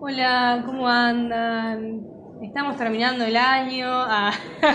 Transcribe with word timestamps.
Hola, 0.00 0.62
¿cómo 0.64 0.86
andan? 0.86 2.06
Estamos 2.40 2.76
terminando 2.76 3.24
el 3.24 3.36
año. 3.36 3.88
ah. 3.90 4.30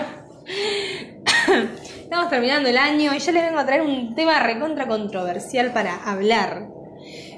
Estamos 2.03 2.29
terminando 2.29 2.67
el 2.67 2.77
año 2.77 3.13
y 3.15 3.19
yo 3.19 3.31
les 3.31 3.43
vengo 3.43 3.59
a 3.59 3.65
traer 3.65 3.83
un 3.83 4.15
tema 4.15 4.41
recontra 4.41 4.85
controversial 4.85 5.71
para 5.71 5.95
hablar. 5.95 6.67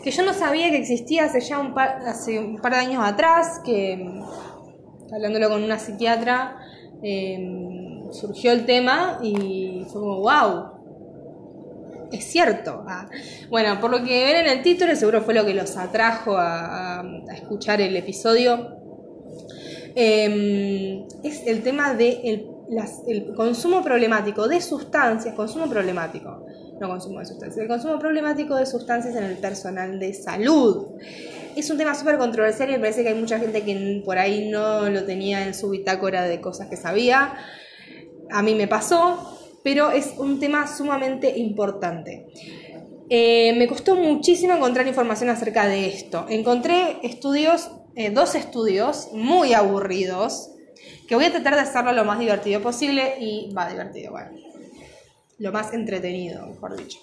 Que 0.04 0.10
yo 0.10 0.24
no 0.24 0.34
sabía 0.34 0.72
que 0.72 0.78
existía 0.78 1.26
hace 1.26 1.42
ya 1.42 1.60
un 1.60 1.76
par, 1.76 2.00
hace 2.08 2.40
un 2.40 2.58
par 2.58 2.74
de 2.74 2.80
años 2.80 3.04
atrás, 3.06 3.62
que 3.64 4.04
hablándolo 5.14 5.50
con 5.50 5.64
una 5.64 5.78
psiquiatra, 5.78 6.58
eh, 7.04 7.38
surgió 8.10 8.52
el 8.52 8.66
tema 8.66 9.20
y 9.22 9.86
fue 9.92 10.02
como, 10.02 10.22
wow, 10.22 10.75
es 12.16 12.26
cierto. 12.26 12.84
Ah, 12.88 13.08
bueno, 13.50 13.80
por 13.80 13.92
lo 13.92 14.04
que 14.04 14.26
ven 14.26 14.38
en 14.38 14.48
el 14.48 14.62
título, 14.62 14.96
seguro 14.96 15.22
fue 15.22 15.34
lo 15.34 15.46
que 15.46 15.54
los 15.54 15.78
atrajo 15.78 16.36
a, 16.38 17.04
escuchar 17.34 17.82
el 17.82 17.96
episodio. 17.96 18.78
Eh, 19.96 21.06
es 21.24 21.48
el 21.48 21.64
tema 21.64 21.94
del 21.94 22.48
consumo 23.36 23.82
problemático 23.82 24.48
de 24.48 24.62
sustancias, 24.62 25.34
consumo 25.36 25.70
problemático, 25.70 26.46
no 26.80 26.90
consumo 26.90 27.20
de 27.20 27.26
sustancias, 27.26 27.62
el 27.62 27.68
consumo 27.68 27.98
problemático 28.00 28.56
de 28.56 28.66
sustancias 28.66 29.16
en 29.16 29.24
el 29.24 29.38
personal 29.38 30.00
de 30.00 30.14
salud. 30.14 30.88
Es 31.56 31.70
un 31.70 31.78
tema 31.78 31.96
súper 31.96 32.18
controversial 32.18 32.70
y 32.70 32.74
me 32.74 32.80
parece 32.80 33.04
que 33.04 33.10
hay 33.10 33.16
mucha 33.16 33.40
gente 33.40 33.64
que 33.64 34.02
por 34.04 34.18
ahí 34.18 34.50
no 34.50 34.90
lo 34.90 35.06
tenía 35.06 35.46
en 35.48 35.54
su 35.54 35.70
bitácora 35.70 36.24
de 36.24 36.42
cosas 36.42 36.68
que 36.68 36.76
sabía. 36.76 37.34
A 38.30 38.42
mí 38.42 38.56
me 38.56 38.68
pasó, 38.68 39.35
pero 39.66 39.90
es 39.90 40.14
un 40.20 40.40
tema 40.40 40.68
sumamente 40.68 41.40
importante. 41.40 42.28
Eh, 43.10 43.56
me 43.58 43.66
costó 43.66 43.96
muchísimo 43.96 44.54
encontrar 44.54 44.86
información 44.88 45.32
acerca 45.32 45.66
de 45.66 45.88
esto. 45.88 46.28
Encontré 46.30 47.00
estudios, 47.02 47.72
eh, 47.96 48.12
dos 48.12 48.36
estudios 48.36 49.10
muy 49.12 49.56
aburridos, 49.56 50.52
que 51.08 51.16
voy 51.16 51.26
a 51.26 51.32
tratar 51.32 51.56
de 51.56 51.62
hacerlo 51.62 51.94
lo 51.94 52.06
más 52.06 52.20
divertido 52.20 52.62
posible 52.62 53.16
y 53.20 53.52
va 53.58 53.68
divertido, 53.68 54.12
bueno, 54.12 54.38
lo 55.40 55.52
más 55.52 55.74
entretenido, 55.74 56.46
mejor 56.46 56.78
dicho. 56.78 57.00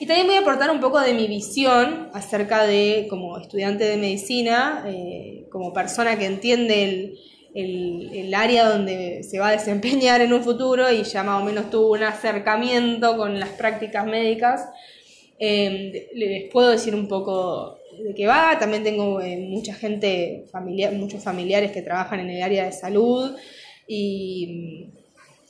Y 0.00 0.06
también 0.06 0.28
voy 0.28 0.36
a 0.36 0.40
aportar 0.40 0.70
un 0.70 0.80
poco 0.80 0.98
de 0.98 1.12
mi 1.12 1.26
visión 1.26 2.08
acerca 2.14 2.64
de, 2.64 3.06
como 3.10 3.36
estudiante 3.36 3.84
de 3.84 3.98
medicina, 3.98 4.82
eh, 4.86 5.46
como 5.52 5.74
persona 5.74 6.18
que 6.18 6.24
entiende 6.24 6.84
el, 6.84 7.18
el- 7.60 8.34
área 8.34 8.68
donde 8.68 9.22
se 9.22 9.38
va 9.38 9.48
a 9.48 9.52
desempeñar 9.52 10.20
en 10.20 10.32
un 10.32 10.42
futuro 10.42 10.90
y 10.92 11.02
ya 11.02 11.22
más 11.24 11.42
o 11.42 11.44
menos 11.44 11.70
tuvo 11.70 11.92
un 11.92 12.02
acercamiento 12.02 13.16
con 13.16 13.38
las 13.40 13.48
prácticas 13.50 14.06
médicas. 14.06 14.68
Eh, 15.38 16.08
les 16.14 16.50
puedo 16.52 16.70
decir 16.70 16.94
un 16.94 17.08
poco 17.08 17.78
de 18.04 18.14
qué 18.14 18.26
va. 18.26 18.58
También 18.58 18.84
tengo 18.84 19.20
eh, 19.20 19.36
mucha 19.38 19.74
gente, 19.74 20.44
familiar, 20.52 20.92
muchos 20.92 21.22
familiares 21.22 21.72
que 21.72 21.82
trabajan 21.82 22.20
en 22.20 22.30
el 22.30 22.42
área 22.42 22.64
de 22.64 22.72
salud 22.72 23.34
y, 23.86 24.90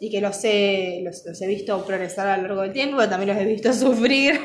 y 0.00 0.10
que 0.10 0.20
los 0.20 0.38
he, 0.44 1.00
los, 1.02 1.24
los 1.26 1.42
he 1.42 1.46
visto 1.46 1.84
progresar 1.84 2.28
a 2.28 2.36
lo 2.36 2.44
largo 2.44 2.62
del 2.62 2.72
tiempo, 2.72 2.98
pero 2.98 3.10
también 3.10 3.34
los 3.34 3.44
he 3.44 3.46
visto 3.46 3.72
sufrir, 3.74 4.40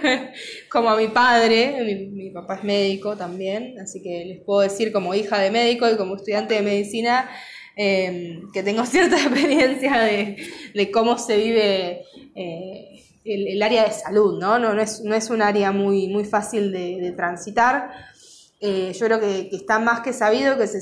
como 0.70 0.90
a 0.90 0.98
mi 0.98 1.08
padre, 1.08 1.84
mi, 1.84 2.24
mi 2.24 2.30
papá 2.32 2.56
es 2.56 2.64
médico 2.64 3.16
también, 3.16 3.80
así 3.80 4.02
que 4.02 4.26
les 4.26 4.42
puedo 4.42 4.62
decir 4.62 4.92
como 4.92 5.14
hija 5.14 5.40
de 5.40 5.52
médico 5.52 5.90
y 5.90 5.96
como 5.96 6.16
estudiante 6.16 6.56
de 6.56 6.62
medicina 6.62 7.30
eh, 7.76 8.42
que 8.54 8.64
tengo 8.64 8.86
cierta 8.88 9.16
experiencia 9.16 10.00
de, 10.00 10.38
de 10.74 10.92
cómo 10.92 11.18
se 11.18 11.38
vive 11.38 12.04
eh, 12.36 13.04
el, 13.26 13.48
el 13.48 13.64
área 13.64 13.86
de 13.86 13.92
salud, 13.92 14.40
¿no? 14.40 14.60
No, 14.60 14.74
no, 14.74 14.82
es, 14.82 15.02
no 15.02 15.16
es 15.16 15.30
un 15.30 15.42
área 15.42 15.72
muy, 15.72 16.08
muy 16.08 16.26
fácil 16.26 16.72
de, 16.72 17.00
de 17.00 17.12
transitar. 17.12 17.92
Eh, 18.60 18.94
yo 18.94 19.06
creo 19.08 19.20
que, 19.20 19.50
que 19.50 19.58
está 19.58 19.80
más 19.80 20.02
que 20.02 20.14
sabido 20.14 20.58
que 20.58 20.68
se, 20.68 20.80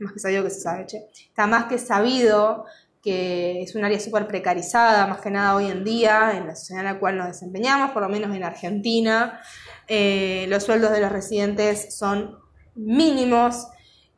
más 0.00 0.12
que 0.12 0.18
sabido 0.18 0.44
que 0.44 0.50
se 0.50 0.60
sabe, 0.60 0.86
che. 0.86 1.06
Está 1.28 1.46
más 1.46 1.64
que 1.64 1.78
sabido 1.78 2.66
que 3.02 3.62
es 3.62 3.74
un 3.74 3.84
área 3.84 3.98
súper 3.98 4.28
precarizada, 4.28 5.06
más 5.08 5.20
que 5.20 5.30
nada 5.30 5.56
hoy 5.56 5.66
en 5.66 5.82
día, 5.82 6.36
en 6.36 6.46
la 6.46 6.54
sociedad 6.54 6.84
en 6.84 6.92
la 6.92 7.00
cual 7.00 7.18
nos 7.18 7.26
desempeñamos, 7.26 7.90
por 7.90 8.02
lo 8.02 8.08
menos 8.08 8.34
en 8.34 8.44
Argentina. 8.44 9.40
Eh, 9.88 10.46
los 10.48 10.62
sueldos 10.62 10.92
de 10.92 11.00
los 11.00 11.10
residentes 11.10 11.96
son 11.96 12.38
mínimos 12.76 13.66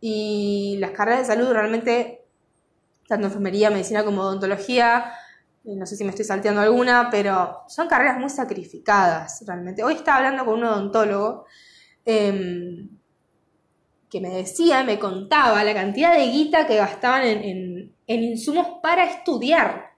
y 0.00 0.76
las 0.80 0.90
carreras 0.90 1.20
de 1.20 1.34
salud 1.34 1.50
realmente, 1.50 2.26
tanto 3.08 3.26
enfermería, 3.26 3.70
medicina 3.70 4.04
como 4.04 4.20
odontología, 4.20 5.12
eh, 5.64 5.76
no 5.76 5.86
sé 5.86 5.96
si 5.96 6.04
me 6.04 6.10
estoy 6.10 6.26
salteando 6.26 6.60
alguna, 6.60 7.08
pero 7.10 7.62
son 7.68 7.88
carreras 7.88 8.18
muy 8.18 8.28
sacrificadas 8.28 9.42
realmente. 9.46 9.82
Hoy 9.82 9.94
estaba 9.94 10.18
hablando 10.18 10.44
con 10.44 10.58
un 10.58 10.64
odontólogo 10.64 11.46
eh, 12.04 12.86
que 14.10 14.20
me 14.20 14.28
decía, 14.28 14.84
me 14.84 14.98
contaba 14.98 15.64
la 15.64 15.72
cantidad 15.72 16.14
de 16.14 16.26
guita 16.26 16.66
que 16.66 16.76
gastaban 16.76 17.24
en, 17.24 17.93
en 18.06 18.22
insumos 18.22 18.80
para 18.82 19.04
estudiar. 19.04 19.94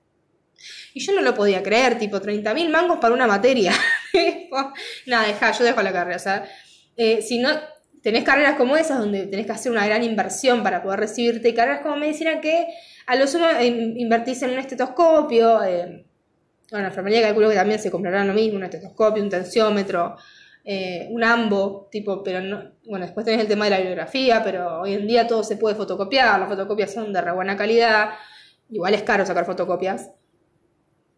Y 0.94 1.00
yo 1.00 1.12
no 1.12 1.20
lo 1.20 1.34
podía 1.34 1.62
creer, 1.62 1.98
tipo 1.98 2.20
30 2.20 2.54
mil 2.54 2.70
mangos 2.70 2.98
para 2.98 3.14
una 3.14 3.26
materia. 3.26 3.72
Nada, 5.06 5.26
deja, 5.26 5.52
yo 5.52 5.64
dejo 5.64 5.82
la 5.82 5.92
carrera. 5.92 6.16
O 6.16 6.20
sea, 6.20 6.48
eh, 6.96 7.20
si 7.22 7.38
no 7.38 7.50
tenés 8.02 8.24
carreras 8.24 8.56
como 8.56 8.76
esas, 8.76 8.98
donde 8.98 9.26
tenés 9.26 9.46
que 9.46 9.52
hacer 9.52 9.72
una 9.72 9.86
gran 9.86 10.02
inversión 10.02 10.62
para 10.62 10.82
poder 10.82 11.00
recibirte, 11.00 11.48
y 11.48 11.54
carreras 11.54 11.82
como 11.82 11.96
medicina 11.96 12.40
que 12.40 12.68
a 13.06 13.16
lo 13.16 13.26
sumo 13.26 13.46
eh, 13.48 13.66
invertís 13.66 14.42
en 14.42 14.50
un 14.50 14.58
estetoscopio, 14.58 15.62
eh, 15.64 16.04
bueno, 16.70 16.86
enfermería 16.88 17.22
calculo 17.22 17.48
que 17.48 17.54
también 17.54 17.78
se 17.78 17.90
comprarán 17.90 18.28
lo 18.28 18.34
mismo, 18.34 18.58
un 18.58 18.64
estetoscopio, 18.64 19.22
un 19.22 19.30
tensiómetro, 19.30 20.16
eh, 20.69 21.06
un 21.10 21.22
ambo, 21.22 21.88
tipo, 21.93 22.25
pero 22.25 22.41
no, 22.41 22.72
bueno, 22.87 23.06
después 23.06 23.25
tenés 23.25 23.41
el 23.41 23.47
tema 23.47 23.66
de 23.66 23.71
la 23.71 23.77
bibliografía, 23.77 24.43
pero 24.43 24.81
hoy 24.81 24.94
en 24.94 25.06
día 25.06 25.28
todo 25.28 25.44
se 25.44 25.56
puede 25.56 25.77
fotocopiar, 25.77 26.41
las 26.41 26.49
fotocopias 26.49 26.93
son 26.93 27.12
de 27.12 27.21
re 27.21 27.32
buena 27.32 27.56
calidad, 27.56 28.10
igual 28.69 28.93
es 28.94 29.04
caro 29.04 29.25
sacar 29.25 29.47
fotocopias, 29.47 30.10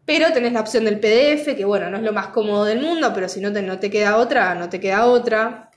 pero 0.05 0.31
tenés 0.33 0.53
la 0.53 0.61
opción 0.61 0.85
del 0.85 0.99
PDF, 0.99 1.55
que 1.57 1.65
bueno, 1.65 1.89
no 1.89 1.97
es 1.97 2.03
lo 2.03 2.13
más 2.13 2.27
cómodo 2.27 2.63
del 2.63 2.79
mundo, 2.79 3.11
pero 3.11 3.27
si 3.27 3.41
no 3.41 3.51
te, 3.51 3.63
no 3.63 3.79
te 3.79 3.89
queda 3.89 4.17
otra, 4.17 4.53
no 4.53 4.69
te 4.69 4.79
queda 4.79 5.07
otra. 5.07 5.71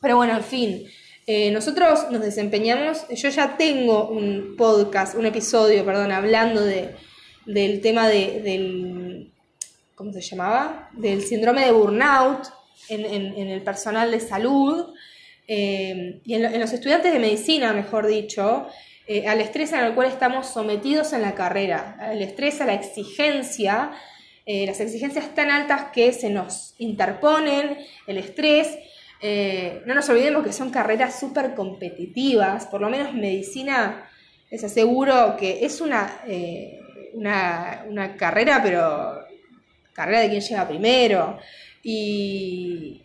Pero 0.00 0.16
bueno, 0.16 0.36
en 0.36 0.42
fin, 0.42 0.84
eh, 1.24 1.52
nosotros 1.52 2.10
nos 2.10 2.20
desempeñamos, 2.20 3.06
yo 3.10 3.28
ya 3.28 3.56
tengo 3.56 4.08
un 4.08 4.56
podcast, 4.56 5.14
un 5.14 5.26
episodio, 5.26 5.84
perdón, 5.84 6.10
hablando 6.10 6.64
de, 6.64 6.96
del 7.46 7.80
tema 7.80 8.08
de, 8.08 8.40
del, 8.42 9.32
¿cómo 9.94 10.12
se 10.12 10.20
llamaba? 10.20 10.90
Del 10.94 11.22
síndrome 11.22 11.64
de 11.64 11.70
burnout 11.70 12.57
en, 12.88 13.04
en, 13.04 13.48
el 13.48 13.62
personal 13.62 14.10
de 14.10 14.20
salud 14.20 14.94
eh, 15.46 16.20
y 16.24 16.34
en, 16.34 16.42
lo- 16.42 16.48
en 16.48 16.60
los 16.60 16.72
estudiantes 16.72 17.12
de 17.12 17.18
medicina, 17.18 17.72
mejor 17.72 18.06
dicho, 18.06 18.66
eh, 19.06 19.26
al 19.26 19.40
estrés 19.40 19.72
al 19.72 19.94
cual 19.94 20.08
estamos 20.08 20.46
sometidos 20.48 21.12
en 21.12 21.22
la 21.22 21.34
carrera, 21.34 21.96
al 22.00 22.20
estrés, 22.22 22.60
a 22.60 22.66
la 22.66 22.74
exigencia, 22.74 23.92
eh, 24.46 24.66
las 24.66 24.80
exigencias 24.80 25.34
tan 25.34 25.50
altas 25.50 25.86
que 25.92 26.12
se 26.12 26.30
nos 26.30 26.74
interponen, 26.78 27.78
el 28.06 28.18
estrés. 28.18 28.78
no 29.86 29.94
nos 29.94 30.08
olvidemos 30.08 30.44
que 30.44 30.52
son 30.52 30.70
carreras 30.70 31.18
súper 31.18 31.54
competitivas, 31.54 32.66
por 32.66 32.80
lo 32.80 32.88
menos 32.88 33.12
medicina, 33.14 34.08
les 34.50 34.62
aseguro 34.64 35.36
que 35.36 35.64
es 35.66 35.80
una, 35.80 36.22
una, 37.14 37.84
una 37.88 38.16
carrera, 38.16 38.60
pero 38.62 39.18
carrera 39.92 40.20
de 40.20 40.28
quien 40.28 40.40
llega 40.40 40.68
primero. 40.68 41.38
Y, 41.90 43.02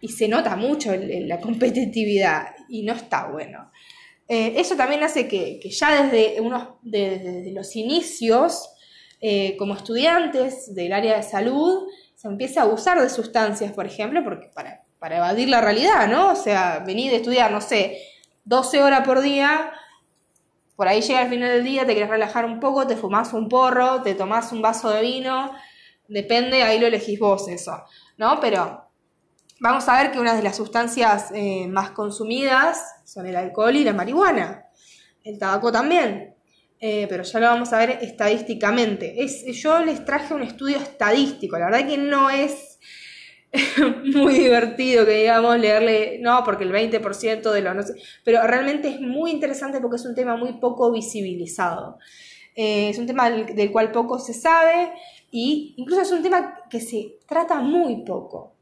y 0.00 0.08
se 0.08 0.28
nota 0.28 0.54
mucho 0.56 0.92
el- 0.92 1.10
el- 1.10 1.28
la 1.28 1.40
competitividad 1.40 2.54
y 2.68 2.82
no 2.82 2.92
está 2.92 3.26
bueno. 3.26 3.70
Eh, 4.28 4.54
eso 4.56 4.76
también 4.76 5.02
hace 5.02 5.26
que, 5.28 5.58
que 5.60 5.70
ya 5.70 6.04
desde, 6.04 6.40
unos, 6.40 6.68
de- 6.82 7.18
desde 7.18 7.52
los 7.52 7.74
inicios, 7.76 8.68
eh, 9.20 9.56
como 9.58 9.74
estudiantes 9.74 10.74
del 10.74 10.92
área 10.92 11.16
de 11.16 11.22
salud, 11.22 11.88
se 12.14 12.28
empiece 12.28 12.58
a 12.60 12.62
abusar 12.62 13.00
de 13.02 13.08
sustancias, 13.10 13.72
por 13.72 13.84
ejemplo, 13.86 14.22
porque 14.22 14.48
para, 14.54 14.82
para 15.00 15.16
evadir 15.18 15.48
la 15.48 15.60
realidad, 15.60 16.06
¿no? 16.08 16.30
O 16.32 16.36
sea, 16.36 16.82
venir 16.86 17.10
de 17.10 17.16
estudiar, 17.16 17.50
no 17.50 17.60
sé, 17.60 17.98
12 18.44 18.80
horas 18.82 19.04
por 19.06 19.20
día, 19.22 19.72
por 20.76 20.88
ahí 20.88 21.00
llega 21.02 21.20
al 21.20 21.28
final 21.30 21.48
del 21.50 21.64
día, 21.64 21.84
te 21.84 21.92
quieres 21.92 22.10
relajar 22.10 22.44
un 22.44 22.60
poco, 22.60 22.86
te 22.86 22.96
fumás 22.96 23.32
un 23.32 23.48
porro, 23.48 24.02
te 24.02 24.14
tomás 24.14 24.52
un 24.52 24.62
vaso 24.62 24.90
de 24.90 25.02
vino, 25.02 25.50
depende, 26.08 26.62
ahí 26.62 26.78
lo 26.78 26.86
elegís 26.86 27.18
vos 27.18 27.48
eso, 27.48 27.84
¿no? 28.16 28.38
Pero 28.40 28.84
vamos 29.60 29.88
a 29.88 30.02
ver 30.02 30.12
que 30.12 30.18
una 30.18 30.34
de 30.34 30.42
las 30.42 30.56
sustancias 30.56 31.30
eh, 31.34 31.66
más 31.68 31.90
consumidas 31.90 33.02
son 33.04 33.26
el 33.26 33.36
alcohol 33.36 33.74
y 33.76 33.84
la 33.84 33.92
marihuana. 33.92 34.66
El 35.22 35.38
tabaco 35.38 35.72
también. 35.72 36.34
Eh, 36.80 37.06
pero 37.08 37.22
ya 37.22 37.40
lo 37.40 37.46
vamos 37.46 37.72
a 37.72 37.78
ver 37.78 37.98
estadísticamente. 38.02 39.24
Es, 39.24 39.44
yo 39.46 39.82
les 39.82 40.04
traje 40.04 40.34
un 40.34 40.42
estudio 40.42 40.76
estadístico. 40.76 41.58
La 41.58 41.66
verdad 41.70 41.88
que 41.88 41.96
no 41.96 42.28
es 42.28 42.78
muy 44.14 44.34
divertido 44.34 45.06
que 45.06 45.20
digamos 45.20 45.58
leerle, 45.58 46.18
no, 46.20 46.42
porque 46.44 46.64
el 46.64 46.72
20% 46.72 47.50
de 47.52 47.60
los 47.62 47.74
no 47.74 47.82
sé, 47.82 47.94
pero 48.24 48.46
realmente 48.46 48.88
es 48.88 49.00
muy 49.00 49.30
interesante 49.30 49.80
porque 49.80 49.96
es 49.96 50.04
un 50.04 50.14
tema 50.14 50.36
muy 50.36 50.54
poco 50.54 50.92
visibilizado. 50.92 51.98
Eh, 52.56 52.90
es 52.90 52.98
un 52.98 53.06
tema 53.06 53.30
del, 53.30 53.54
del 53.54 53.72
cual 53.72 53.90
poco 53.90 54.18
se 54.18 54.34
sabe 54.34 54.92
y 55.36 55.74
incluso 55.78 56.00
es 56.00 56.12
un 56.12 56.22
tema 56.22 56.60
que 56.70 56.80
se 56.80 57.18
trata 57.26 57.60
muy 57.60 58.04
poco. 58.04 58.54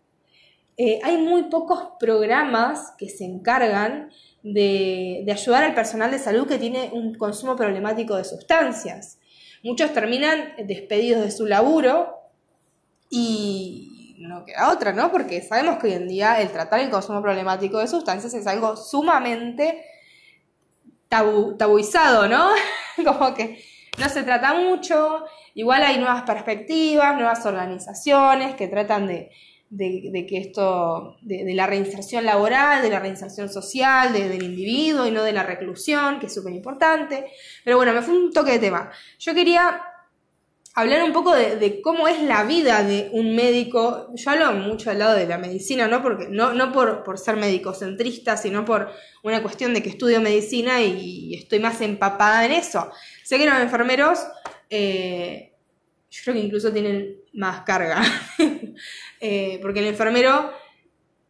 eh, 0.78 1.00
hay 1.02 1.18
muy 1.18 1.42
pocos 1.50 1.90
programas 2.00 2.94
que 2.96 3.10
se 3.10 3.26
encargan 3.26 4.10
de, 4.42 5.22
ayudar 5.30 5.64
al 5.64 5.74
personal 5.74 6.10
de 6.10 6.18
salud 6.18 6.48
que 6.48 6.56
tiene 6.56 6.88
un 6.94 7.14
consumo 7.14 7.56
problemático 7.56 8.16
de 8.16 8.24
sustancias. 8.24 9.18
Muchos 9.62 9.92
terminan 9.92 10.54
despedidos 10.66 11.22
de 11.22 11.30
su 11.30 11.44
laburo 11.44 12.16
y 13.10 14.16
no 14.20 14.46
queda 14.46 14.72
otra, 14.72 14.94
¿no? 14.94 15.12
Porque 15.12 15.42
sabemos 15.42 15.76
que 15.76 15.88
hoy 15.88 15.92
en 15.92 16.08
día 16.08 16.40
el 16.40 16.50
tratar 16.50 16.80
el 16.80 16.88
consumo 16.88 17.20
problemático 17.20 17.80
de 17.80 17.86
sustancias 17.86 18.32
es 18.32 18.46
algo 18.46 18.76
sumamente 18.76 19.84
tabuizado, 21.10 22.28
¿no? 22.28 22.48
Como 23.04 23.34
que 23.34 23.62
no 23.98 24.08
se 24.08 24.22
trata 24.22 24.54
mucho, 24.54 25.24
igual 25.54 25.82
hay 25.82 25.98
nuevas 25.98 26.22
perspectivas, 26.22 27.14
nuevas 27.14 27.44
organizaciones 27.44 28.54
que 28.54 28.68
tratan 28.68 29.06
de, 29.06 29.30
de, 29.72 30.26
que 30.26 30.38
esto, 30.38 31.16
de, 31.22 31.52
la 31.54 31.66
reinserción 31.66 32.24
laboral, 32.24 32.82
de 32.82 32.90
la 32.90 33.00
reinserción 33.00 33.48
social 33.48 34.12
del 34.12 34.42
individuo 34.42 35.06
y 35.06 35.10
no 35.10 35.22
de 35.22 35.32
la 35.32 35.42
reclusión, 35.42 36.20
que 36.20 36.26
es 36.26 36.34
súper 36.34 36.52
importante. 36.52 37.26
Pero 37.64 37.78
bueno, 37.78 37.92
me 37.92 38.02
fue 38.02 38.14
un 38.14 38.32
toque 38.32 38.52
de 38.52 38.58
tema. 38.58 38.90
Yo 39.18 39.34
quería 39.34 39.80
hablar 40.74 41.02
un 41.02 41.12
poco 41.12 41.34
de, 41.34 41.80
cómo 41.82 42.08
es 42.08 42.22
la 42.22 42.44
vida 42.44 42.82
de 42.82 43.10
un 43.12 43.34
médico. 43.34 44.10
Yo 44.14 44.30
hablo 44.30 44.52
mucho 44.52 44.90
al 44.90 44.98
lado 44.98 45.14
de 45.14 45.26
la 45.26 45.38
medicina, 45.38 45.88
¿no? 45.88 46.02
Porque, 46.02 46.28
no, 46.28 46.52
no 46.54 46.72
por, 46.72 47.02
por 47.02 47.18
ser 47.18 47.36
médico-centrista, 47.36 48.36
sino 48.36 48.64
por 48.64 48.90
una 49.22 49.42
cuestión 49.42 49.74
de 49.74 49.82
que 49.82 49.90
estudio 49.90 50.20
medicina 50.20 50.80
y, 50.80 51.34
estoy 51.34 51.60
más 51.60 51.80
empapada 51.80 52.44
en 52.44 52.52
eso. 52.52 52.90
Sé 53.22 53.38
que 53.38 53.46
los 53.46 53.58
enfermeros, 53.58 54.20
eh, 54.70 55.52
yo 56.10 56.20
creo 56.24 56.34
que 56.34 56.40
incluso 56.40 56.72
tienen 56.72 57.16
más 57.34 57.62
carga. 57.62 58.02
Eh, 59.24 59.60
porque 59.62 59.78
el 59.78 59.86
enfermero 59.86 60.50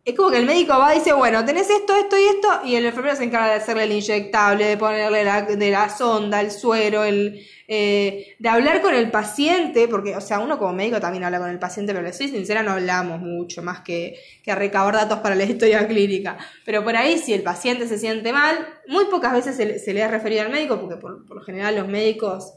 es 0.05 0.17
como 0.17 0.31
que 0.31 0.39
el 0.39 0.47
médico 0.47 0.77
va 0.77 0.95
y 0.95 0.99
dice, 0.99 1.13
bueno, 1.13 1.45
tenés 1.45 1.71
esto, 1.71 1.95
esto 1.95 2.19
y 2.19 2.25
esto, 2.25 2.49
y 2.65 2.75
el 2.75 2.85
enfermero 2.87 3.15
se 3.15 3.23
encarga 3.23 3.49
de 3.51 3.55
hacerle 3.55 3.85
el 3.85 3.93
inyectable, 3.93 4.65
de 4.65 4.77
ponerle 4.77 5.23
la, 5.23 5.43
de 5.43 5.71
la 5.71 5.89
sonda, 5.89 6.41
el 6.41 6.51
suero, 6.51 7.05
el, 7.05 7.47
eh, 7.69 8.35
de 8.37 8.49
hablar 8.49 8.83
con 8.83 8.95
el 8.95 9.13
paciente, 9.13 9.87
porque, 9.87 10.17
o 10.17 10.21
sea, 10.21 10.41
uno 10.41 10.59
como 10.59 10.73
médico 10.73 10.99
también 10.99 11.23
habla 11.23 11.39
con 11.39 11.51
el 11.51 11.61
paciente, 11.61 11.93
pero 11.93 12.05
le 12.05 12.13
soy 12.13 12.27
sincera, 12.27 12.65
no 12.65 12.73
hablamos 12.73 13.21
mucho, 13.21 13.63
más 13.63 13.83
que, 13.83 14.19
que 14.43 14.53
recabar 14.57 14.95
datos 14.95 15.21
para 15.21 15.37
la 15.37 15.45
historia 15.45 15.87
clínica. 15.87 16.37
Pero 16.65 16.83
por 16.83 16.97
ahí, 16.97 17.19
si 17.19 17.33
el 17.33 17.43
paciente 17.43 17.87
se 17.87 17.97
siente 17.97 18.33
mal, 18.33 18.59
muy 18.89 19.05
pocas 19.05 19.33
veces 19.33 19.55
se, 19.57 19.95
le 19.95 20.03
ha 20.03 20.09
referido 20.09 20.43
al 20.43 20.51
médico, 20.51 20.81
porque 20.81 20.97
por, 20.97 21.25
por 21.25 21.37
lo 21.37 21.43
general 21.45 21.77
los 21.77 21.87
médicos 21.87 22.55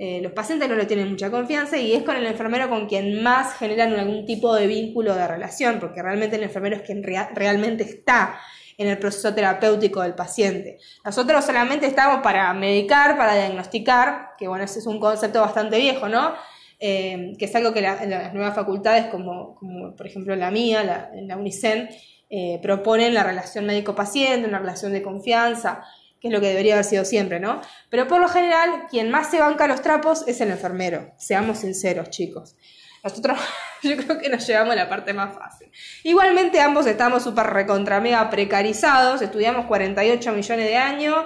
eh, 0.00 0.20
los 0.22 0.30
pacientes 0.30 0.68
no 0.68 0.76
le 0.76 0.86
tienen 0.86 1.10
mucha 1.10 1.28
confianza 1.28 1.76
y 1.76 1.92
es 1.92 2.04
con 2.04 2.14
el 2.14 2.24
enfermero 2.24 2.68
con 2.68 2.86
quien 2.86 3.20
más 3.20 3.58
generan 3.58 3.92
algún 3.94 4.24
tipo 4.24 4.54
de 4.54 4.68
vínculo 4.68 5.12
de 5.12 5.26
relación, 5.26 5.80
porque 5.80 6.00
realmente 6.00 6.36
el 6.36 6.44
enfermero 6.44 6.76
es 6.76 6.82
quien 6.82 7.02
realmente 7.02 7.82
está 7.82 8.38
en 8.76 8.86
el 8.86 8.96
proceso 8.98 9.34
terapéutico 9.34 10.00
del 10.02 10.14
paciente. 10.14 10.78
Nosotros 11.04 11.44
solamente 11.44 11.86
estamos 11.86 12.22
para 12.22 12.54
medicar, 12.54 13.16
para 13.16 13.34
diagnosticar, 13.34 14.34
que 14.38 14.46
bueno, 14.46 14.62
ese 14.62 14.78
es 14.78 14.86
un 14.86 15.00
concepto 15.00 15.40
bastante 15.40 15.78
viejo, 15.78 16.08
¿no? 16.08 16.32
Eh, 16.78 17.32
que 17.36 17.46
es 17.46 17.54
algo 17.56 17.72
que 17.72 17.80
las 17.80 18.32
nuevas 18.32 18.54
facultades, 18.54 19.06
como, 19.06 19.56
como, 19.56 19.96
por 19.96 20.06
ejemplo 20.06 20.36
la 20.36 20.52
mía, 20.52 20.84
la, 20.84 21.10
la 21.12 21.36
UNICEN, 21.36 21.88
eh, 22.30 22.60
proponen 22.62 23.14
la 23.14 23.24
relación 23.24 23.66
médico-paciente, 23.66 24.46
una 24.46 24.60
relación 24.60 24.92
de 24.92 25.02
confianza, 25.02 25.82
que 26.20 26.28
es 26.28 26.34
lo 26.34 26.40
que 26.40 26.48
debería 26.48 26.74
haber 26.74 26.84
sido 26.84 27.04
siempre, 27.04 27.40
¿no? 27.40 27.60
Pero 27.90 28.08
por 28.08 28.20
lo 28.20 28.28
general, 28.28 28.86
quien 28.90 29.10
más 29.10 29.30
se 29.30 29.38
banca 29.38 29.66
los 29.66 29.82
trapos 29.82 30.26
es 30.26 30.40
el 30.40 30.50
enfermero, 30.50 31.12
seamos 31.16 31.58
sinceros, 31.58 32.10
chicos. 32.10 32.56
Nosotros, 33.02 33.38
yo 33.82 33.96
creo 33.96 34.18
que 34.18 34.28
nos 34.28 34.46
llevamos 34.46 34.74
la 34.74 34.88
parte 34.88 35.12
más 35.12 35.34
fácil. 35.34 35.70
Igualmente, 36.02 36.60
ambos 36.60 36.86
estamos 36.86 37.22
súper 37.22 37.46
recontra 37.46 38.00
mega 38.00 38.28
precarizados, 38.30 39.22
estudiamos 39.22 39.66
48 39.66 40.32
millones 40.32 40.66
de 40.66 40.76
años 40.76 41.24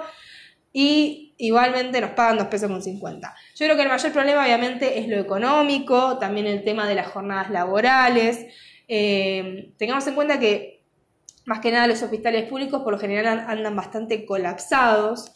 y 0.71 1.33
igualmente 1.37 1.99
nos 2.01 2.11
pagan 2.11 2.37
2 2.37 2.47
pesos 2.47 2.69
con 2.69 2.81
50. 2.81 3.35
Yo 3.55 3.65
creo 3.65 3.75
que 3.75 3.83
el 3.83 3.89
mayor 3.89 4.11
problema, 4.11 4.43
obviamente, 4.43 4.99
es 4.99 5.07
lo 5.07 5.17
económico, 5.17 6.17
también 6.19 6.47
el 6.47 6.63
tema 6.63 6.87
de 6.87 6.95
las 6.95 7.07
jornadas 7.07 7.49
laborales. 7.49 8.45
Eh, 8.87 9.73
tengamos 9.77 10.05
en 10.07 10.15
cuenta 10.15 10.39
que 10.39 10.82
más 11.45 11.59
que 11.59 11.71
nada 11.71 11.87
los 11.87 12.01
hospitales 12.01 12.47
públicos 12.47 12.81
por 12.83 12.93
lo 12.93 12.99
general 12.99 13.45
andan 13.47 13.75
bastante 13.75 14.25
colapsados. 14.25 15.31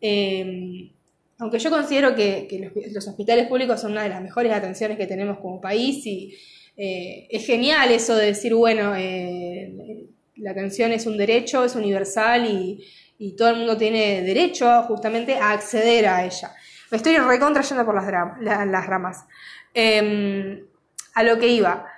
Eh, 0.00 0.90
aunque 1.38 1.58
yo 1.58 1.70
considero 1.70 2.14
que, 2.14 2.70
los, 2.92 3.06
hospitales 3.08 3.48
públicos 3.48 3.80
son 3.80 3.92
una 3.92 4.02
de 4.02 4.08
las 4.08 4.22
mejores 4.22 4.52
atenciones 4.52 4.96
que 4.96 5.06
tenemos 5.06 5.38
como 5.38 5.60
país 5.60 6.06
y 6.06 6.34
eh, 6.76 7.26
es 7.30 7.46
genial 7.46 7.90
eso 7.90 8.16
de 8.16 8.26
decir, 8.26 8.54
bueno, 8.54 8.94
eh, 8.96 10.06
la 10.36 10.52
atención 10.52 10.92
es 10.92 11.06
un 11.06 11.16
derecho, 11.16 11.64
es 11.64 11.74
universal 11.74 12.46
y, 12.46 12.84
todo 13.38 13.50
el 13.50 13.58
mundo 13.58 13.76
tiene 13.76 14.20
derecho 14.22 14.82
justamente 14.82 15.36
a 15.36 15.52
acceder 15.52 16.08
a 16.08 16.24
ella. 16.24 16.52
Me 16.90 16.96
estoy 16.96 17.16
recontrayendo 17.18 17.84
por 17.86 17.94
las, 17.94 18.66
las 18.66 18.86
ramas. 18.88 19.18
a 21.14 21.22
lo 21.22 21.38
que 21.38 21.46
iba. 21.46 21.91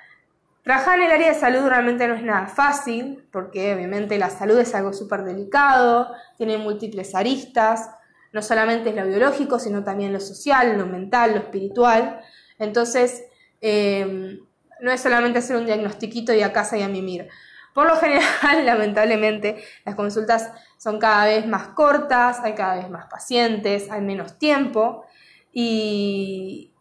Trabajar 0.64 0.98
en 0.98 1.04
el 1.04 1.12
área 1.12 1.28
de 1.28 1.38
salud 1.38 1.68
realmente 1.68 2.08
no 2.08 2.14
es 2.14 2.22
nada 2.22 2.46
fácil, 2.46 3.28
porque 3.30 3.74
obviamente 3.74 4.16
la 4.18 4.30
salud 4.30 4.58
es 4.58 4.74
algo 4.74 4.94
súper 4.94 5.22
delicado, 5.22 6.10
tiene 6.38 6.56
múltiples 6.56 7.14
aristas, 7.14 7.90
no 8.32 8.40
solamente 8.40 8.88
es 8.88 8.96
lo 8.96 9.06
biológico, 9.06 9.58
sino 9.58 9.84
también 9.84 10.14
lo 10.14 10.20
social, 10.20 10.78
lo 10.78 10.86
mental, 10.86 11.32
lo 11.32 11.40
espiritual. 11.40 12.18
Entonces, 12.58 13.24
em, 13.60 14.40
no 14.80 14.90
es 14.90 15.02
solamente 15.02 15.40
hacer 15.40 15.56
un 15.56 15.66
diagnostiquito 15.66 16.32
y 16.32 16.40
a 16.40 16.52
casa 16.52 16.78
y 16.78 16.82
a 16.82 16.88
mimir. 16.88 17.28
Por 17.74 17.86
lo 17.86 17.96
general, 17.96 18.22
lamentablemente, 18.64 19.62
las 19.84 19.96
consultas 19.96 20.50
son 20.78 20.98
cada 20.98 21.26
vez 21.26 21.46
más 21.46 21.68
cortas, 21.68 22.40
hay 22.40 22.54
cada 22.54 22.76
vez 22.76 22.88
más 22.88 23.04
pacientes, 23.10 23.90
hay 23.90 24.00
menos 24.00 24.38
tiempo 24.38 25.04
y, 25.52 26.73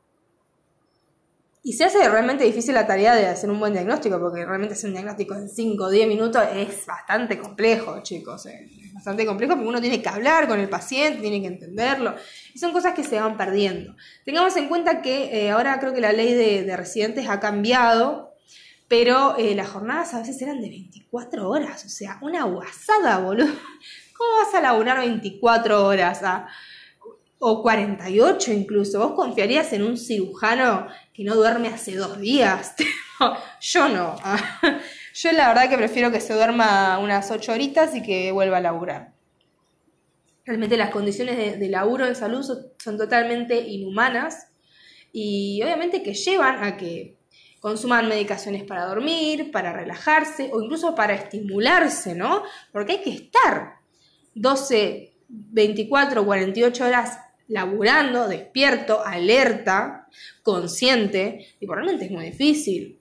y 1.65 1.73
se 1.73 1.85
hace 1.85 2.09
realmente 2.09 2.43
difícil 2.43 2.73
la 2.73 2.85
tarea 2.85 3.15
de 3.15 3.25
hacer 3.25 3.49
un 3.49 3.57
buen 3.57 3.71
diagnóstico, 3.71 4.19
porque 4.19 4.45
realmente 4.45 4.73
hacer 4.73 4.89
un 4.89 4.95
diagnóstico 4.95 5.33
en 5.35 5.47
5 5.47 5.85
o 5.85 5.89
10 5.89 6.09
minutos 6.09 6.43
es 6.53 6.85
bastante 6.85 7.39
complejo, 7.39 8.03
chicos. 8.03 8.47
Eh, 8.47 8.69
es 8.85 8.93
bastante 8.93 9.25
complejo 9.25 9.53
porque 9.53 9.69
uno 9.69 9.79
tiene 9.79 10.01
que 10.01 10.09
hablar 10.09 10.49
con 10.49 10.59
el 10.59 10.67
paciente, 10.67 11.21
tiene 11.21 11.39
que 11.39 11.47
entenderlo. 11.47 12.15
Y 12.53 12.59
son 12.59 12.73
cosas 12.73 12.93
que 12.93 13.05
se 13.05 13.17
van 13.17 13.37
perdiendo. 13.37 13.95
Tengamos 14.25 14.53
en 14.57 14.67
cuenta 14.67 15.01
que 15.01 15.45
eh, 15.45 15.51
ahora 15.51 15.79
creo 15.79 15.93
que 15.93 16.01
la 16.01 16.11
ley 16.11 16.33
de, 16.33 16.75
residentes 16.75 17.29
ha 17.29 17.39
cambiado, 17.39 18.35
pero 18.89 19.37
eh, 19.37 19.55
las 19.55 19.69
jornadas 19.69 20.13
a 20.13 20.19
veces 20.19 20.41
eran 20.41 20.59
de 20.59 20.67
24 20.67 21.49
horas. 21.49 21.85
O 21.85 21.89
sea, 21.89 22.19
una 22.21 22.43
guasada, 22.43 23.19
boludo. 23.19 23.53
¿Cómo 24.17 24.29
vas 24.43 24.53
a 24.53 24.59
laburar 24.59 24.97
24 24.97 25.85
horas? 25.85 26.19
Ah? 26.23 26.45
O 27.45 27.61
48 27.61 28.53
incluso. 28.53 28.99
¿Vos 28.99 29.11
confiarías 29.11 29.73
en 29.73 29.83
un 29.83 29.97
cirujano 29.97 30.87
que 31.13 31.25
no 31.25 31.35
duerme 31.35 31.67
hace 31.67 31.93
dos 31.93 32.17
días? 32.17 32.73
Yo 33.61 33.89
no. 33.89 34.15
Yo 35.13 35.31
la 35.33 35.49
verdad 35.49 35.69
que 35.69 35.77
prefiero 35.77 36.09
que 36.09 36.21
se 36.21 36.33
duerma 36.33 36.97
unas 36.99 37.29
8 37.29 37.51
horitas 37.51 37.95
y 37.95 38.01
que 38.01 38.31
vuelva 38.31 38.57
a 38.57 38.61
laburar. 38.61 39.13
Realmente 40.45 40.77
las 40.77 40.89
condiciones 40.89 41.59
de, 41.59 41.69
laburo 41.69 42.07
en 42.07 42.15
salud 42.15 42.43
son, 42.77 42.97
totalmente 42.97 43.59
inhumanas 43.59 44.47
y 45.11 45.61
obviamente 45.63 46.01
que 46.01 46.13
llevan 46.13 46.63
a 46.63 46.77
que 46.77 47.17
consuman 47.59 48.07
medicaciones 48.07 48.63
para 48.63 48.85
dormir, 48.85 49.51
para 49.51 49.73
relajarse 49.73 50.49
o 50.53 50.61
incluso 50.61 50.95
para 50.95 51.13
estimularse, 51.13 52.15
¿no? 52.15 52.43
Porque 52.71 52.93
hay 52.93 53.01
que 53.01 53.13
estar 53.13 53.79
12, 54.33 55.13
24, 55.27 56.25
48 56.25 56.85
horas 56.85 57.19
laburando, 57.53 58.27
despierto, 58.27 59.05
alerta, 59.05 60.07
consciente, 60.41 61.47
y 61.59 61.67
realmente 61.67 62.05
es 62.05 62.11
muy 62.11 62.25
difícil. 62.25 62.99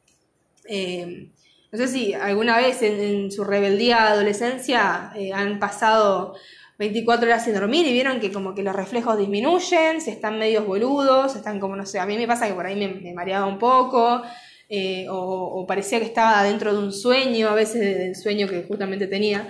Eh, 0.69 1.31
no 1.73 1.79
sé 1.79 1.89
si 1.89 2.13
alguna 2.13 2.59
vez 2.59 2.83
en, 2.83 3.33
su 3.33 3.45
rebeldía 3.45 4.09
adolescencia 4.09 5.11
eh, 5.17 5.33
han 5.33 5.59
pasado 5.59 6.35
24 6.79 7.27
horas 7.27 7.45
sin 7.45 7.55
dormir 7.55 7.87
y 7.87 7.93
vieron 7.95 8.21
que 8.21 8.31
como 8.31 8.55
que 8.55 8.63
los 8.63 8.77
reflejos 8.77 9.17
disminuyen, 9.17 10.03
se 10.03 10.11
están 10.11 10.39
medios 10.39 10.67
boludos, 10.67 11.35
están 11.35 11.59
como, 11.59 11.75
no 11.75 11.87
sé, 11.87 11.99
a 11.99 12.05
mí 12.05 12.19
me 12.19 12.27
pasa 12.27 12.47
que 12.47 12.53
por 12.53 12.67
ahí 12.67 12.77
me, 12.77 13.15
mareaba 13.15 13.47
un 13.47 13.59
poco, 13.59 14.23
eh, 14.69 15.07
o, 15.09 15.65
parecía 15.67 15.99
que 15.99 16.05
estaba 16.05 16.45
dentro 16.45 16.75
de 16.75 16.79
un 16.79 16.93
sueño, 16.93 17.49
a 17.49 17.55
veces 17.55 17.81
del 17.81 18.17
sueño 18.17 18.47
que 18.47 18.65
justamente 18.65 19.07
tenía. 19.07 19.49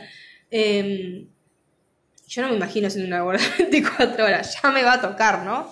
Yo 2.27 2.43
no 2.43 2.49
me 2.49 2.57
imagino 2.57 2.87
haciendo 2.87 3.09
una 3.09 3.23
guardia 3.23 3.47
24 3.59 4.25
horas, 4.25 4.59
ya 4.63 4.71
me 4.71 4.83
va 4.83 4.95
a 4.95 5.01
tocar, 5.01 5.45
¿no? 5.45 5.71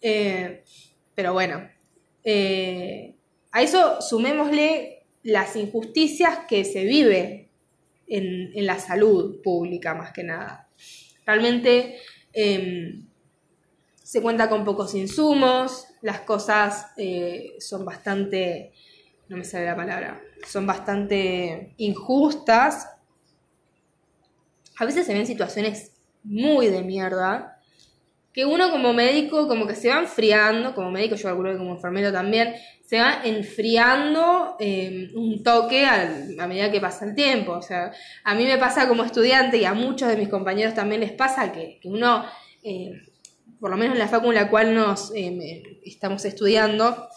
Eh, 0.00 0.62
pero 1.14 1.32
bueno, 1.32 1.68
eh, 2.24 3.14
a 3.50 3.62
eso 3.62 4.00
sumémosle 4.00 5.04
las 5.22 5.56
injusticias 5.56 6.40
que 6.48 6.64
se 6.64 6.84
vive 6.84 7.48
en, 8.06 8.66
la 8.66 8.78
salud 8.78 9.40
pública, 9.42 9.94
más 9.94 10.12
que 10.12 10.22
nada. 10.22 10.68
Realmente 11.24 11.98
em, 12.32 13.06
se 14.02 14.20
cuenta 14.20 14.48
con 14.48 14.64
pocos 14.64 14.94
insumos, 14.94 15.86
las 16.02 16.20
cosas 16.20 16.88
eh, 16.96 17.54
son 17.58 17.84
bastante, 17.84 18.72
no 19.28 19.36
me 19.36 19.44
sale 19.44 19.66
la 19.66 19.76
palabra, 19.76 20.20
son 20.46 20.66
bastante 20.66 21.74
injustas. 21.78 22.88
A 24.78 24.84
veces 24.84 25.06
se 25.06 25.14
ven 25.14 25.26
situaciones 25.26 25.92
muy 26.24 26.68
de 26.68 26.82
mierda, 26.82 27.58
que 28.32 28.46
uno 28.46 28.70
como 28.70 28.92
médico 28.94 29.46
como 29.46 29.66
que 29.66 29.74
se 29.74 29.88
va 29.88 29.98
enfriando, 29.98 30.74
como 30.74 30.90
médico 30.90 31.16
yo 31.16 31.24
calculo 31.24 31.52
que 31.52 31.58
como 31.58 31.74
enfermero 31.74 32.12
también, 32.12 32.54
se 32.86 32.98
va 32.98 33.20
enfriando 33.24 34.56
eh, 34.58 35.10
un 35.14 35.42
toque 35.42 35.84
a, 35.84 36.46
medida 36.46 36.70
que 36.70 36.80
pasa 36.80 37.04
el 37.04 37.14
tiempo. 37.14 37.52
O 37.52 37.62
sea, 37.62 37.92
a 38.24 38.34
mí 38.34 38.44
me 38.44 38.58
pasa 38.58 38.88
como 38.88 39.04
estudiante 39.04 39.58
y 39.58 39.64
a 39.64 39.74
muchos 39.74 40.08
de 40.08 40.16
mis 40.16 40.28
compañeros 40.28 40.74
también 40.74 41.02
les 41.02 41.12
pasa 41.12 41.52
que, 41.52 41.78
uno, 41.84 42.24
eh, 42.62 43.02
por 43.60 43.70
lo 43.70 43.76
menos 43.76 43.94
en 43.94 43.98
la 43.98 44.08
facultad 44.08 44.42
en 44.42 44.44
la 44.44 44.50
cual 44.50 44.74
nos 44.74 45.12
eh, 45.14 45.80
estamos 45.84 46.24
estudiando, 46.24 47.08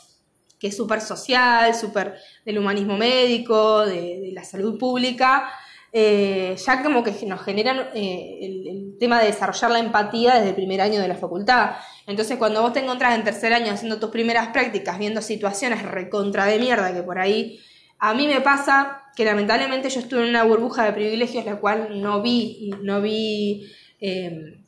que 0.60 0.68
es 0.68 0.76
súper 0.76 1.00
social, 1.00 1.74
súper 1.76 2.16
del 2.46 2.58
humanismo 2.58 2.98
médico, 2.98 3.86
de 3.86 4.32
la 4.34 4.44
salud 4.44 4.78
pública, 4.78 5.50
eh, 5.98 6.58
ya 6.58 6.84
como 6.84 7.04
que 7.04 7.14
nos 7.26 7.42
generan 7.42 7.88
eh, 7.94 8.40
el, 8.42 8.98
tema 9.00 9.22
de 9.22 9.28
desarrollar 9.28 9.72
la 9.72 9.80
empatía 9.80 10.36
desde 10.36 10.50
el 10.50 10.56
primer 10.56 10.82
año 10.82 11.00
de 11.00 11.08
la 11.08 11.16
facultad. 11.16 11.78
Entonces, 12.06 12.38
cuando 12.38 12.62
vos 12.62 12.74
te 12.74 12.82
encontrás 12.82 13.16
en 13.16 13.24
tercer 13.24 13.54
año 13.54 13.72
haciendo 13.72 13.98
tus 13.98 14.10
primeras 14.10 14.50
prácticas, 14.50 15.00
viendo 15.00 15.22
situaciones 15.22 15.84
recontra 15.84 16.48
de 16.48 16.60
mierda, 16.60 16.94
que 16.94 17.02
por 17.02 17.18
ahí 17.18 17.62
a 17.98 18.14
mí 18.14 18.28
me 18.28 18.42
pasa 18.42 19.04
que 19.16 19.24
lamentablemente 19.24 19.90
yo 19.90 20.02
estuve 20.02 20.24
en 20.24 20.30
una 20.30 20.44
burbuja 20.44 20.84
de 20.84 20.92
privilegios 20.92 21.46
la 21.46 21.62
cual 21.62 22.02
no 22.02 22.22
vi, 22.22 22.72
no 22.82 23.02
vi 23.02 23.72
eh, 24.02 24.65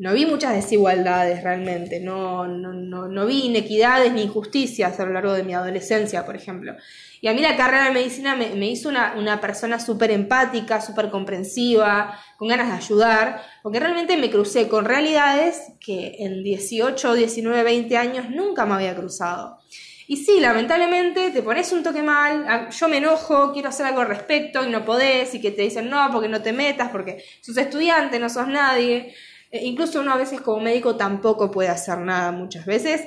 no 0.00 0.14
vi 0.14 0.24
muchas 0.24 0.54
desigualdades 0.54 1.42
realmente, 1.42 2.00
no, 2.00 2.46
no, 2.48 2.72
no, 2.72 3.26
vi 3.26 3.44
inequidades 3.44 4.10
ni 4.14 4.22
injusticias 4.22 4.98
a 4.98 5.04
lo 5.04 5.12
largo 5.12 5.34
de 5.34 5.42
mi 5.42 5.52
adolescencia, 5.52 6.24
por 6.24 6.36
ejemplo. 6.36 6.74
Y 7.20 7.28
a 7.28 7.34
mí 7.34 7.42
la 7.42 7.54
carrera 7.54 7.84
de 7.84 7.90
medicina 7.90 8.34
me, 8.34 8.66
hizo 8.70 8.88
una, 8.88 9.14
una 9.18 9.42
persona 9.42 9.78
súper 9.78 10.10
empática, 10.10 10.80
súper 10.80 11.10
comprensiva, 11.10 12.18
con 12.38 12.48
ganas 12.48 12.68
de 12.68 12.76
ayudar, 12.76 13.42
porque 13.62 13.78
realmente 13.78 14.16
me 14.16 14.30
crucé 14.30 14.68
con 14.68 14.86
realidades 14.86 15.74
que 15.80 16.16
en 16.20 16.42
18, 16.42 17.12
19, 17.12 17.62
20 17.62 17.96
años 17.98 18.30
nunca 18.30 18.64
me 18.64 18.76
había 18.76 18.96
cruzado. 18.96 19.58
Y 20.06 20.16
sí, 20.16 20.40
lamentablemente 20.40 21.30
te 21.30 21.42
pones 21.42 21.70
un 21.72 21.82
toque 21.82 22.02
mal, 22.02 22.70
yo 22.70 22.88
me 22.88 22.96
enojo, 22.96 23.52
quiero 23.52 23.68
hacer 23.68 23.84
algo 23.84 24.00
al 24.00 24.08
respecto 24.08 24.64
y 24.64 24.70
no 24.70 24.82
podés, 24.82 25.34
y 25.34 25.42
que 25.42 25.50
te 25.50 25.60
dicen 25.60 25.90
no, 25.90 26.08
porque 26.10 26.28
no 26.28 26.40
te 26.40 26.54
metas, 26.54 26.88
porque 26.88 27.22
sos 27.42 27.58
estudiante, 27.58 28.18
no 28.18 28.30
sos 28.30 28.48
nadie. 28.48 29.14
Eh, 29.50 29.64
incluso 29.64 30.00
uno 30.00 30.12
a 30.12 30.16
veces 30.16 30.40
como 30.40 30.60
médico 30.60 30.96
tampoco 30.96 31.50
puede 31.50 31.68
hacer 31.68 31.98
nada 31.98 32.32
muchas 32.32 32.66
veces, 32.66 33.02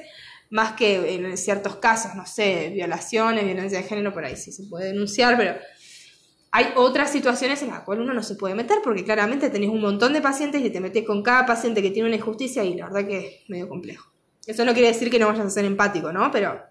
más 0.49 0.73
que 0.73 1.15
en 1.15 1.37
ciertos 1.37 1.77
casos, 1.77 2.15
no 2.15 2.25
sé, 2.25 2.69
violaciones, 2.73 3.45
violencia 3.45 3.79
de 3.79 3.85
género, 3.85 4.13
por 4.13 4.25
ahí 4.25 4.35
sí 4.35 4.51
se 4.51 4.63
puede 4.65 4.87
denunciar, 4.87 5.35
pero 5.37 5.55
hay 6.51 6.67
otras 6.75 7.11
situaciones 7.11 7.63
en 7.63 7.69
las 7.69 7.81
cuales 7.81 8.03
uno 8.03 8.13
no 8.13 8.21
se 8.21 8.35
puede 8.35 8.53
meter 8.53 8.77
porque 8.83 9.03
claramente 9.03 9.49
tenés 9.49 9.69
un 9.69 9.81
montón 9.81 10.13
de 10.13 10.21
pacientes 10.21 10.63
y 10.63 10.69
te 10.69 10.79
metes 10.79 11.03
con 11.03 11.23
cada 11.23 11.47
paciente 11.47 11.81
que 11.81 11.89
tiene 11.89 12.09
una 12.09 12.17
injusticia 12.17 12.63
y 12.63 12.75
la 12.75 12.85
verdad 12.85 13.07
que 13.07 13.17
es 13.17 13.49
medio 13.49 13.67
complejo. 13.67 14.13
Eso 14.45 14.63
no 14.63 14.73
quiere 14.73 14.89
decir 14.89 15.09
que 15.09 15.17
no 15.17 15.27
vayas 15.27 15.47
a 15.47 15.49
ser 15.49 15.65
empático, 15.65 16.11
¿no? 16.11 16.29
Pero 16.29 16.61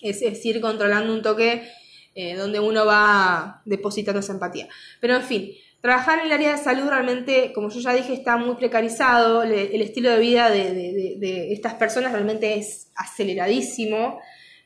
es, 0.00 0.44
ir 0.46 0.62
controlando 0.62 1.12
un 1.12 1.20
toque 1.20 1.68
eh, 2.14 2.34
donde 2.34 2.60
uno 2.60 2.86
va 2.86 3.60
depositando 3.66 4.20
esa 4.20 4.32
empatía. 4.32 4.68
Pero 5.00 5.16
en 5.16 5.22
fin, 5.22 5.50
Trabajar 5.80 6.18
en 6.18 6.26
el 6.26 6.32
área 6.32 6.52
de 6.52 6.62
salud 6.62 6.88
realmente, 6.88 7.52
como 7.54 7.70
yo 7.70 7.80
ya 7.80 7.94
dije, 7.94 8.12
está 8.12 8.36
muy 8.36 8.56
precarizado, 8.56 9.42
el 9.42 9.80
estilo 9.80 10.10
de 10.10 10.18
vida 10.18 10.50
de, 10.50 11.52
estas 11.52 11.74
personas 11.74 12.12
realmente 12.12 12.58
es 12.58 12.90
aceleradísimo. 12.94 14.20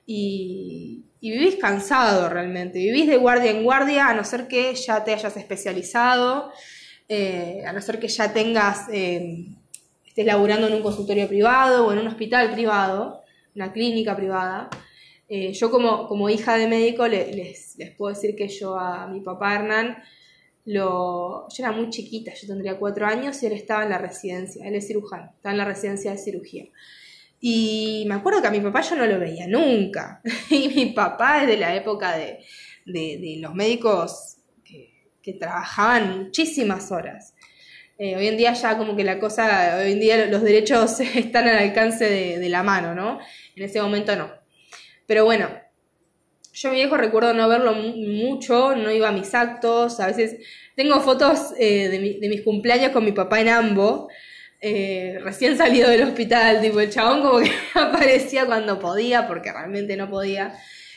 Y, 0.07 1.05
vivís 1.21 1.57
cansado 1.57 2.29
realmente, 2.29 2.79
vivís 2.79 3.07
de 3.07 3.17
guardia 3.17 3.51
en 3.51 3.65
guardia 3.65 4.09
a 4.09 4.15
no 4.15 4.25
ser 4.25 4.47
que 4.47 4.75
ya 4.75 5.05
te 5.05 5.15
hayas 5.15 5.35
especializado, 5.39 6.53
eh, 7.09 7.63
a 7.67 7.73
no 7.73 7.81
ser 7.81 7.99
que 7.99 8.09
ya 8.09 8.31
tengas, 8.35 8.89
eh, 8.93 9.47
estés 10.07 10.27
laburando 10.27 10.67
en 10.67 10.75
un 10.75 10.83
consultorio 10.83 11.27
privado 11.27 11.87
o 11.87 11.93
en 11.95 12.01
un 12.01 12.09
hospital 12.09 12.53
privado, 12.53 13.23
una 13.55 13.73
clínica 13.73 14.15
privada. 14.15 14.69
Eh, 15.29 15.55
yo 15.55 15.71
como, 15.71 16.07
como, 16.09 16.29
hija 16.29 16.59
de 16.59 16.67
médico 16.67 17.09
les, 17.09 17.77
les 17.79 17.91
puedo 17.93 18.15
decir 18.15 18.37
que 18.37 18.49
yo 18.49 18.79
a 18.79 19.07
mi 19.07 19.21
papá 19.21 19.55
Hernán, 19.55 19.97
lo, 20.67 21.47
yo 21.49 21.65
era 21.65 21.73
muy 21.73 21.91
chiquita, 21.91 22.33
yo 22.35 22.47
tendría 22.47 22.79
cuatro 22.79 23.07
años 23.07 23.43
y 23.43 23.47
él 23.47 23.53
estaba 23.53 23.85
en 23.85 23.91
la 23.91 23.99
residencia, 23.99 24.67
él 24.67 24.75
es 24.75 24.87
cirujano, 24.87 25.31
estaba 25.35 25.53
en 25.53 25.59
la 25.59 25.65
residencia 25.65 26.11
de 26.11 26.19
cirugía. 26.19 26.67
Y 27.41 28.05
me 28.09 28.15
acuerdo 28.15 28.41
que 28.41 28.49
a 28.49 28.51
mi 28.51 28.61
papá 28.61 28.81
yo 28.81 28.97
no 28.97 29.05
lo 29.05 29.19
veía 29.19 29.47
nunca. 29.47 30.23
Y 30.51 30.69
mi 30.69 30.87
papá 30.87 31.43
es 31.43 31.49
de 31.49 31.59
la 31.59 31.75
época 31.75 32.17
de, 32.17 32.39
los 32.87 33.55
médicos 33.55 34.39
que, 34.65 35.35
trabajaban 35.35 36.25
muchísimas 36.25 36.91
horas. 36.93 37.35
Eh, 37.99 38.17
hoy 38.17 38.29
en 38.29 38.37
día 38.37 38.53
ya 38.55 38.77
como 38.77 38.97
que 38.97 39.05
la 39.05 39.19
cosa, 39.19 39.77
hoy 39.79 39.93
en 39.93 40.01
día 40.01 40.27
los 40.27 40.43
derechos 40.43 41.01
están 41.15 41.47
al 41.49 41.59
alcance 41.59 42.05
de, 42.05 42.39
de 42.39 42.49
la 42.49 42.63
mano, 42.63 42.95
¿no? 42.95 43.21
En 43.57 43.63
ese 43.65 43.81
momento 43.81 44.17
no. 44.17 44.31
Pero 45.07 45.25
bueno, 45.27 45.49
yo 46.55 46.71
mi 46.71 46.77
viejo 46.77 46.97
recuerdo 46.97 47.35
no 47.35 47.49
verlo 47.49 47.75
mucho, 47.75 48.77
no 48.77 48.91
iba 48.93 49.09
a 49.09 49.13
mis 49.13 49.35
actos, 49.35 49.99
a 49.99 50.07
veces 50.07 50.37
tengo 50.77 51.01
fotos 51.01 51.53
eh, 51.59 51.89
de, 51.89 52.29
mis 52.29 52.43
cumpleaños 52.43 52.93
con 52.93 53.05
mi 53.05 53.11
papá 53.11 53.41
en 53.41 53.49
Ambo, 53.49 54.09
eh, 54.61 55.19
recién 55.23 55.59
salido 55.59 55.91
del 55.91 56.05
hospital, 56.05 56.61
tipo 56.61 56.79
el 56.81 56.91
chabón 56.91 57.23
como 57.23 57.41
que 57.41 57.51
aparecía 57.75 58.47
cuando 58.47 58.79
podía, 58.79 59.27
porque 59.27 59.53
realmente 59.53 59.97
no 59.97 60.09
podía 60.09 60.55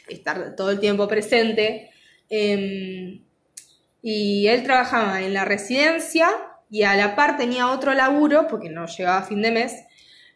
estar 0.08 0.56
todo 0.56 0.72
el 0.72 0.80
tiempo 0.80 1.08
presente. 1.08 1.90
Em, 2.30 3.24
y 4.02 4.48
él 4.48 4.64
trabajaba 4.64 5.22
en 5.24 5.34
la 5.34 5.44
residencia 5.44 6.30
y 6.70 6.84
a 6.84 6.96
la 6.96 7.16
par 7.16 7.36
tenía 7.36 7.72
otro 7.72 7.94
laburo, 7.94 8.48
porque 8.48 8.70
no 8.70 8.86
llegaba 8.86 9.18
a 9.18 9.24
fin 9.24 9.42
de 9.42 9.52
mes, 9.52 9.74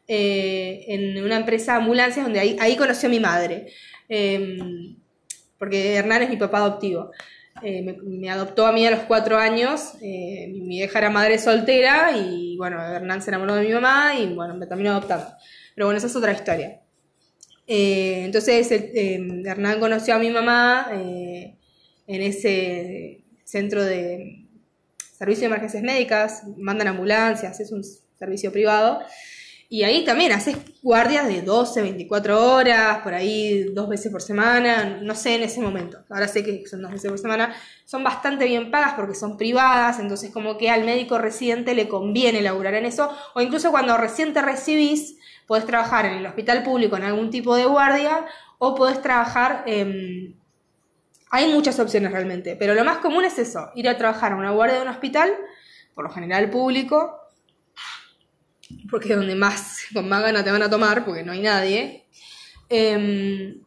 eh, 0.08 0.86
en 0.88 1.24
una 1.24 1.38
empresa 1.38 1.74
de 1.74 1.78
ambulancias 1.80 2.26
donde 2.26 2.40
ahí, 2.40 2.58
ahí 2.60 2.76
conoció 2.76 3.08
a 3.08 3.12
mi 3.12 3.20
madre. 3.20 3.68
Em, 4.10 5.01
porque 5.62 5.96
Hernán 5.96 6.24
es 6.24 6.30
mi 6.32 6.38
papá 6.38 6.58
adoptivo. 6.58 7.12
Eh, 7.62 7.84
me, 7.84 8.32
adoptó 8.32 8.66
a 8.66 8.72
mí 8.72 8.88
a 8.88 8.90
los 8.90 9.02
cuatro 9.02 9.38
años, 9.38 9.94
eh, 10.02 10.48
mi 10.52 10.68
vieja 10.68 10.98
era 10.98 11.12
madre 11.12 11.38
soltera 11.38 12.18
y 12.18 12.58
bueno, 12.58 12.82
Hernán 12.84 13.22
se 13.22 13.30
enamoró 13.30 13.54
de 13.54 13.68
mi 13.68 13.72
mamá 13.72 14.16
y 14.18 14.34
bueno, 14.34 14.56
me 14.56 14.66
terminó 14.66 14.90
adoptando. 14.90 15.28
Pero 15.76 15.86
bueno, 15.86 16.00
esa 16.00 16.08
es 16.08 16.16
otra 16.16 16.32
historia. 16.32 16.82
Eh, 17.68 18.24
entonces 18.26 18.72
Hernán 18.72 19.80
conoció 19.80 20.16
a 20.16 20.18
mi 20.18 20.32
mamá 20.32 20.90
en 20.92 21.58
ese 22.08 23.24
centro 23.44 23.84
de 23.84 24.48
servicio 25.16 25.42
de 25.42 25.46
emergencias 25.46 25.84
médicas, 25.84 26.42
mandan 26.58 26.88
ambulancias, 26.88 27.60
es 27.60 27.72
un 27.72 27.84
servicio 28.18 28.52
privado. 28.52 29.02
Y 29.74 29.86
ahí 29.86 30.04
también 30.04 30.34
haces 30.34 30.58
guardias 30.84 31.26
de 31.30 31.44
12, 31.44 31.82
24 31.82 32.56
horas, 32.56 32.98
por 33.04 33.14
ahí 33.14 33.64
dos 33.74 33.88
veces 33.88 34.12
por 34.12 34.22
semana, 34.22 35.00
no 35.02 35.16
sé 35.16 35.36
en 35.36 35.44
ese 35.44 35.62
momento. 35.62 36.04
Ahora 36.10 36.28
sé 36.28 36.44
que 36.44 36.68
son 36.68 36.82
dos 36.82 36.92
veces 36.92 37.10
por 37.10 37.18
semana. 37.18 37.56
Son 37.86 38.04
bastante 38.04 38.44
bien 38.44 38.70
pagas 38.70 38.96
porque 38.96 39.16
son 39.16 39.38
privadas, 39.38 40.00
entonces 40.00 40.30
como 40.32 40.58
que 40.58 40.70
al 40.70 40.84
médico 40.84 41.20
residente 41.20 41.74
le 41.74 41.88
conviene 41.88 42.42
laburar 42.42 42.74
en 42.74 42.84
eso. 42.84 43.16
O 43.34 43.40
incluso 43.40 43.72
cuando 43.72 43.96
recién 43.96 44.34
te 44.34 44.42
recibís, 44.42 45.18
podés 45.48 45.66
trabajar 45.66 46.06
en 46.06 46.18
el 46.18 46.26
hospital 46.26 46.64
público 46.64 46.98
en 46.98 47.04
algún 47.04 47.30
tipo 47.30 47.56
de 47.56 47.64
guardia 47.64 48.26
o 48.58 48.76
podés 48.76 49.02
trabajar... 49.02 49.64
en... 49.68 50.36
hay 51.30 51.50
muchas 51.54 51.80
opciones 51.80 52.12
realmente, 52.12 52.58
pero 52.58 52.74
lo 52.74 52.84
más 52.84 52.98
común 52.98 53.24
es 53.24 53.40
eso, 53.40 53.72
ir 53.76 53.88
a 53.88 53.98
trabajar 53.98 54.34
a 54.34 54.36
una 54.36 54.52
guardia 54.52 54.76
de 54.76 54.82
un 54.82 54.90
hospital, 54.90 55.32
por 55.96 56.04
lo 56.04 56.10
general 56.10 56.50
público, 56.50 57.21
porque 58.92 59.14
es 59.14 59.18
donde 59.18 59.36
más, 59.36 59.80
con 59.94 60.08
más 60.08 60.22
ganas 60.22 60.44
te 60.44 60.52
van 60.52 60.62
a 60.62 60.70
tomar, 60.70 61.04
porque 61.06 61.24
no 61.24 61.32
hay 61.32 61.42
nadie. 61.42 62.06
Em, 62.70 63.62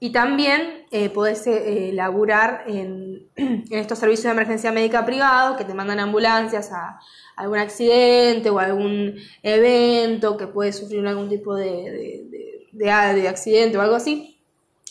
y 0.00 0.10
también 0.10 0.86
eh, 0.90 1.10
podés 1.10 1.46
eh, 1.46 1.90
laburar 1.92 2.64
en, 2.66 3.28
estos 3.70 3.98
servicios 3.98 4.24
de 4.24 4.30
emergencia 4.30 4.72
médica 4.72 5.04
privados 5.04 5.56
que 5.56 5.64
te 5.64 5.74
mandan 5.74 6.00
ambulancias 6.00 6.72
a, 6.72 6.98
algún 7.36 7.58
accidente 7.58 8.50
o 8.50 8.58
algún 8.58 9.14
evento 9.44 10.36
que 10.36 10.48
puede 10.48 10.72
sufrir 10.72 11.06
algún 11.06 11.28
tipo 11.28 11.54
de, 11.54 12.26
de, 12.72 12.90
accidente 13.28 13.78
o 13.78 13.80
algo 13.80 13.94
así. 13.94 14.36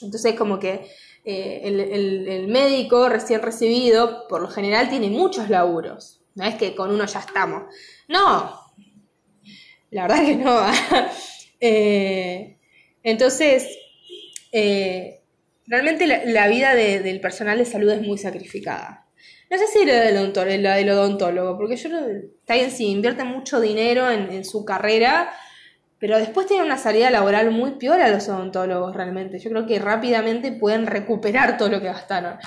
Entonces 0.02 0.36
como 0.36 0.58
que 0.58 0.90
eh, 1.26 1.62
el, 1.66 2.48
médico 2.48 3.10
recién 3.10 3.42
recibido 3.42 4.28
por 4.30 4.42
lo 4.42 4.48
general 4.48 4.90
tiene 4.90 5.10
muchos 5.10 5.50
laburos. 5.50 6.22
No 6.36 6.46
es 6.46 6.56
que 6.56 6.74
con 6.74 6.92
uno 6.92 7.06
ya 7.06 7.20
estamos. 7.20 7.64
No, 8.08 8.67
la 9.91 10.03
verdad 10.03 10.25
que 10.25 10.36
no. 10.36 10.62
Eh, 11.60 12.60
entonces, 13.01 13.67
eh, 14.51 15.22
realmente 15.65 16.06
la, 16.06 16.48
vida 16.48 16.75
del 16.75 17.20
personal 17.20 17.58
de 17.58 17.65
salud 17.65 17.89
es 17.89 18.01
muy 18.01 18.20
sacrificada. 18.20 19.08
No 19.50 19.58
sé 19.58 19.65
si 19.67 19.86
la 19.86 20.01
del 20.01 20.17
odontólogo, 20.17 20.51
del 20.51 20.89
odontólogo 20.89 21.58
porque 21.58 21.77
yo 21.77 21.89
está 21.89 22.56
bien, 22.56 22.70
si 22.70 22.88
invierte 22.88 23.24
mucho 23.24 23.62
dinero 23.62 24.12
en, 24.12 24.44
su 24.44 24.65
carrera, 24.65 25.32
pero 26.00 26.17
después 26.17 26.48
tienen 26.48 26.65
una 26.65 26.77
salida 26.77 27.10
laboral 27.10 27.50
muy 27.51 27.72
peor 27.72 28.01
a 28.01 28.10
los 28.10 28.27
odontólogos 28.29 28.96
realmente. 28.96 29.39
Yo 29.39 29.50
creo 29.50 29.65
que 29.65 29.79
rápidamente 29.79 30.51
pueden 30.51 30.86
recuperar 30.86 31.58
todo 31.58 31.70
lo 31.70 31.79
que 31.79 31.88
gastaron. 31.88 32.38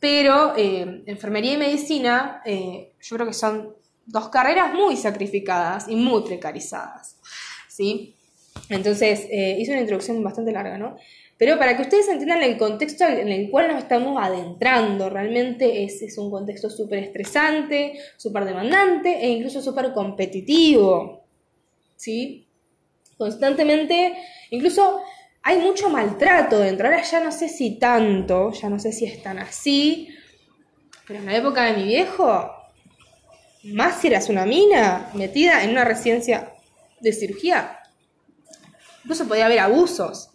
Pero 0.00 0.54
eh, 0.56 1.02
enfermería 1.06 1.52
y 1.52 1.58
medicina, 1.58 2.40
eh, 2.44 2.94
yo 3.00 3.16
creo 3.16 3.28
que 3.28 3.34
son 3.34 3.76
dos 4.10 4.28
carreras 4.28 4.74
muy 4.74 4.96
sacrificadas 4.96 5.88
y 5.88 5.96
muy 5.96 6.22
precarizadas. 6.22 7.16
¿sí? 7.68 8.14
Entonces, 8.68 9.26
eh, 9.30 9.56
hice 9.58 9.72
una 9.72 9.80
introducción 9.80 10.22
bastante 10.22 10.52
larga, 10.52 10.76
¿no? 10.76 10.96
Pero 11.38 11.58
para 11.58 11.74
que 11.74 11.82
ustedes 11.82 12.06
entiendan 12.08 12.42
el 12.42 12.58
contexto 12.58 13.06
en 13.06 13.28
el 13.28 13.48
cual 13.48 13.68
nos 13.68 13.78
estamos 13.78 14.22
adentrando, 14.22 15.08
realmente 15.08 15.84
es, 15.84 16.02
es 16.02 16.18
un 16.18 16.30
contexto 16.30 16.68
súper 16.68 16.98
estresante, 16.98 17.98
súper 18.18 18.44
demandante 18.44 19.24
e 19.24 19.28
incluso 19.30 19.62
súper 19.62 19.94
competitivo. 19.94 21.24
¿Sí? 21.96 22.46
Constantemente, 23.16 24.18
incluso 24.50 25.00
hay 25.42 25.58
mucho 25.60 25.88
maltrato 25.88 26.58
dentro. 26.58 26.86
Ahora 26.86 27.02
ya 27.02 27.24
no 27.24 27.32
sé 27.32 27.48
si 27.48 27.78
tanto, 27.78 28.52
ya 28.52 28.68
no 28.68 28.78
sé 28.78 28.92
si 28.92 29.06
es 29.06 29.22
tan 29.22 29.38
así, 29.38 30.08
pero 31.06 31.20
en 31.20 31.26
la 31.26 31.36
época 31.36 31.64
de 31.64 31.78
mi 31.78 31.84
viejo, 31.84 32.50
más 33.64 34.00
si 34.00 34.08
eras 34.08 34.28
una 34.28 34.46
mina 34.46 35.10
metida 35.14 35.62
en 35.62 35.70
una 35.70 35.84
residencia 35.84 36.52
de 37.00 37.12
cirugía, 37.12 37.78
incluso 39.04 39.26
podía 39.26 39.46
haber 39.46 39.60
abusos. 39.60 40.30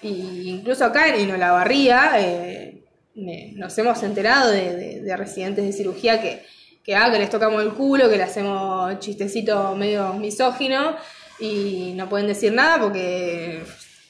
Y 0.00 0.50
incluso 0.50 0.84
acá 0.84 1.14
en 1.14 1.30
Olavarría 1.30 2.12
eh, 2.16 2.84
nos 3.14 3.76
hemos 3.78 4.02
enterado 4.02 4.50
de, 4.50 5.14
residentes 5.16 5.64
de 5.64 5.72
cirugía 5.72 6.20
que, 6.20 6.44
que, 6.84 6.94
ah, 6.94 7.10
que 7.10 7.18
les 7.18 7.30
tocamos 7.30 7.62
el 7.62 7.72
culo, 7.72 8.08
que 8.08 8.16
le 8.16 8.22
hacemos 8.22 8.98
chistecito 9.00 9.74
medio 9.74 10.14
misógino 10.14 10.96
y 11.40 11.92
no 11.96 12.08
pueden 12.08 12.28
decir 12.28 12.52
nada 12.52 12.80
porque 12.80 13.62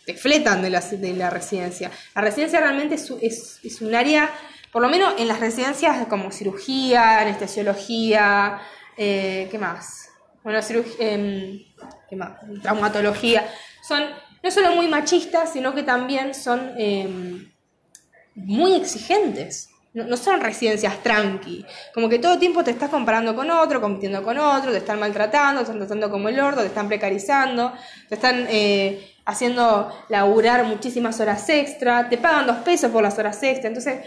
te 0.04 0.14
fletan 0.14 0.62
de 0.62 0.70
la, 0.70 0.80
de 0.80 1.12
la 1.12 1.30
residencia. 1.30 1.90
La 2.14 2.22
residencia 2.22 2.60
realmente 2.60 2.94
es, 2.94 3.60
es, 3.62 3.80
un 3.82 3.94
área, 3.94 4.30
por 4.72 4.82
lo 4.82 4.88
menos 4.88 5.14
en 5.18 5.28
las 5.28 5.40
residencias 5.40 6.06
como 6.06 6.30
cirugía, 6.30 7.20
anestesiología, 7.20 8.60
eh, 8.96 9.48
¿qué 9.50 9.58
más? 9.58 10.10
Bueno, 10.42 10.62
cirugía, 10.62 10.94
em, 11.12 11.60
¿qué 12.08 12.16
más? 12.16 12.38
Traumatología. 12.62 13.48
Son 13.86 14.02
no 14.42 14.50
solo 14.50 14.74
muy 14.74 14.88
machistas, 14.88 15.52
sino 15.52 15.74
que 15.74 15.82
también 15.82 16.34
son 16.34 16.72
em, 16.76 17.50
muy 18.34 18.74
exigentes. 18.74 19.70
No, 19.94 20.16
son 20.16 20.40
residencias 20.40 21.02
tranqui. 21.02 21.64
Como 21.92 22.08
que 22.08 22.18
todo 22.18 22.34
el 22.34 22.38
tiempo 22.38 22.62
te 22.62 22.70
estás 22.70 22.90
comparando 22.90 23.34
con 23.34 23.50
otro, 23.50 23.80
compitiendo 23.80 24.22
con 24.22 24.38
otro, 24.38 24.70
te 24.70 24.78
están 24.78 25.00
maltratando, 25.00 25.60
te 25.60 25.64
están 25.64 25.78
tratando 25.78 26.10
como 26.10 26.28
el 26.28 26.38
orto, 26.38 26.60
te 26.60 26.68
están 26.68 26.88
precarizando, 26.88 27.72
te 28.08 28.14
están 28.14 28.46
eh, 28.48 29.14
haciendo 29.24 29.90
laburar 30.08 30.64
muchísimas 30.64 31.18
horas 31.20 31.48
extra, 31.48 32.08
te 32.08 32.18
pagan 32.18 32.46
dos 32.46 32.58
pesos 32.58 32.92
por 32.92 33.02
las 33.02 33.18
horas 33.18 33.42
extra. 33.42 33.68
Entonces, 33.68 34.04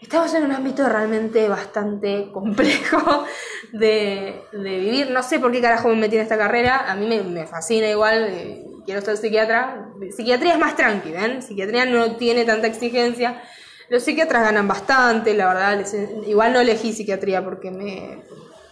estamos 0.00 0.32
en 0.34 0.44
un 0.44 0.52
ámbito 0.52 0.88
realmente 0.88 1.48
bastante 1.48 2.30
complejo 2.32 3.24
de, 3.72 4.42
vivir. 4.52 5.10
No 5.10 5.22
sé 5.22 5.38
por 5.38 5.52
qué 5.52 5.60
carajo 5.60 5.88
me 5.88 5.96
metí 5.96 6.16
en 6.16 6.22
esta 6.22 6.38
carrera, 6.38 6.90
a 6.90 6.96
mí 6.96 7.06
me, 7.06 7.46
fascina 7.46 7.88
igual. 7.88 8.26
Eh, 8.28 8.64
quiero 8.84 9.00
ser 9.00 9.16
psiquiatra. 9.16 9.92
Psiquiatría 10.14 10.54
es 10.54 10.58
más 10.58 10.76
tranqui, 10.76 11.12
¿ven? 11.12 11.42
Psiquiatría 11.42 11.84
no 11.84 12.16
tiene 12.16 12.44
tanta 12.44 12.66
exigencia. 12.66 13.42
Los 13.88 14.04
psiquiatras 14.04 14.42
ganan 14.42 14.68
bastante, 14.68 15.34
la 15.34 15.46
verdad. 15.48 15.84
igual 16.26 16.52
no 16.52 16.60
elegí 16.60 16.92
psiquiatría 16.92 17.44
porque 17.44 17.70
me 17.70 18.22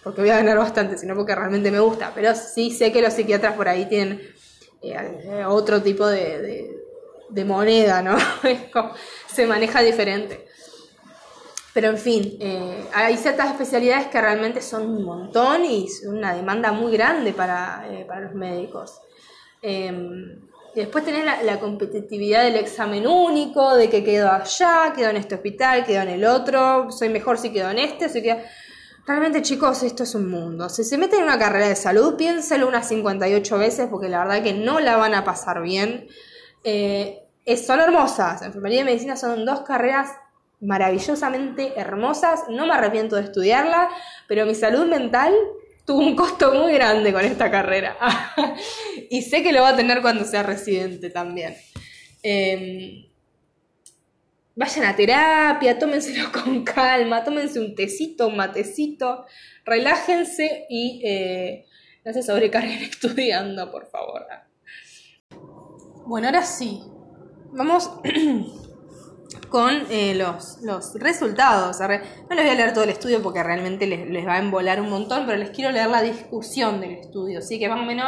porque 0.09 0.23
voy 0.23 0.31
a 0.31 0.37
ganar 0.37 0.57
bastante, 0.57 0.97
sino 0.97 1.15
porque 1.15 1.35
realmente 1.35 1.71
me 1.71 1.81
gusta. 1.81 2.13
Pero 2.15 2.35
sí 2.35 2.71
sé 2.71 2.93
que 2.93 3.03
los 3.03 3.13
psiquiatras 3.13 3.55
por 3.55 3.69
ahí 3.69 3.87
tienen 3.87 4.23
eh, 4.81 5.45
otro 5.47 5.83
tipo 5.83 6.07
de, 6.07 6.71
de, 7.29 7.45
moneda, 7.45 8.01
¿no? 8.01 8.17
Se 9.27 9.47
maneja 9.47 9.83
diferente. 9.83 10.48
Pero 11.79 11.91
en 11.91 11.99
fin, 11.99 12.37
eh, 12.41 12.89
hay 12.93 13.17
ciertas 13.17 13.53
especialidades 13.53 14.09
que 14.09 14.21
realmente 14.21 14.61
son 14.61 14.83
un 14.83 15.05
montón 15.05 15.65
y 15.65 15.87
una 16.09 16.35
demanda 16.35 16.73
muy 16.73 16.91
grande 16.91 17.33
para, 17.33 17.87
eh, 17.89 18.05
para 18.05 18.23
los 18.23 18.35
médicos. 18.35 19.01
Em, 19.63 20.41
y 20.75 20.81
después 20.81 21.05
tenés 21.05 21.25
la, 21.45 21.61
competitividad 21.61 22.43
del 22.43 22.57
examen 22.57 23.07
único, 23.07 23.77
de 23.77 23.89
que 23.89 24.03
quedo 24.03 24.29
allá, 24.29 24.93
quedo 24.93 25.11
en 25.11 25.19
este 25.19 25.37
hospital, 25.37 25.85
quedo 25.87 26.03
en 26.03 26.09
el 26.09 26.25
otro, 26.25 26.91
soy 26.91 27.11
mejor 27.11 27.39
si 27.39 27.53
quedo 27.53 27.71
en 27.71 27.79
este, 27.79 28.09
si 28.09 28.23
quedo... 28.23 28.39
Realmente 29.07 29.41
chicos, 29.43 29.85
esto 29.85 30.03
es 30.03 30.17
un 30.17 30.29
mundo. 30.29 30.69
Si 30.69 30.83
se 30.83 30.99
meten 30.99 31.21
en 31.21 31.27
una 31.27 31.39
carrera 31.39 31.69
de 31.69 31.77
salud, 31.77 32.17
piénselo 32.17 32.67
unas 32.67 32.89
58 32.89 33.57
veces 33.57 33.87
porque 33.89 34.09
la 34.09 34.25
verdad 34.25 34.43
que 34.43 34.53
no 34.53 34.81
la 34.81 34.97
van 34.97 35.15
a 35.15 35.23
pasar 35.23 35.63
bien. 35.63 36.09
Eh, 36.65 37.23
son 37.65 37.79
hermosas. 37.79 38.43
Enfermería 38.43 38.81
y 38.81 38.85
medicina 38.85 39.17
son 39.17 39.45
dos 39.45 39.61
carreras 39.61 40.09
maravillosamente 40.61 41.73
hermosas. 41.77 42.45
No 42.49 42.67
me 42.67 42.75
arrepiento 42.75 43.17
de 43.17 43.23
estudiarla, 43.23 43.89
pero 44.27 44.47
mi 44.47 44.55
salud 44.55 44.87
mental 44.87 45.35
tuvo 45.85 46.01
un 46.01 46.15
costo 46.15 46.53
muy 46.53 46.73
grande 46.73 47.13
con 47.13 47.25
esta 47.25 47.51
carrera. 47.51 47.97
y 49.11 49.23
sé 49.23 49.43
que 49.43 49.53
lo 49.53 49.63
va 49.63 49.71
a 49.71 49.77
tener 49.77 50.03
cuando 50.03 50.25
sea 50.25 50.43
residente 50.43 51.11
también. 51.11 51.57
Em, 52.23 53.07
vayan 54.55 54.85
a 54.87 54.97
terapia, 54.97 55.79
tómenselo 55.79 56.31
con 56.45 56.65
calma, 56.65 57.25
tómense 57.25 57.61
un 57.61 57.75
tecito, 57.75 58.29
un 58.29 58.37
matecito, 58.37 59.25
relájense 59.65 60.67
y 60.69 61.01
eh, 61.05 61.67
no 62.05 62.13
se 62.13 62.23
sobrecarguen 62.23 62.83
estudiando, 62.91 63.71
por 63.71 63.89
favor. 63.89 64.27
Bueno, 66.07 66.27
ahora 66.29 66.43
sí, 66.43 66.83
vamos 67.53 67.91
con 69.49 69.73
eh, 69.91 70.15
los, 70.15 70.59
los, 70.63 70.95
resultados. 70.95 71.81
No 71.81 71.89
les 71.89 72.45
voy 72.45 72.49
a 72.49 72.55
leer 72.55 72.73
todo 72.73 72.85
el 72.85 72.91
estudio 72.91 73.23
porque 73.23 73.43
realmente 73.43 73.87
les, 73.87 74.27
va 74.27 74.35
a 74.35 74.39
embolar 74.39 74.81
un 74.81 74.91
montón, 74.91 75.25
pero 75.27 75.39
les 75.39 75.51
quiero 75.51 75.71
leer 75.71 75.89
la 75.89 76.03
discusión 76.03 76.81
del 76.81 76.93
estudio. 76.93 77.39
Así 77.39 77.59
que 77.59 77.69
más 77.69 77.81
o 77.81 77.85
menos 77.85 78.07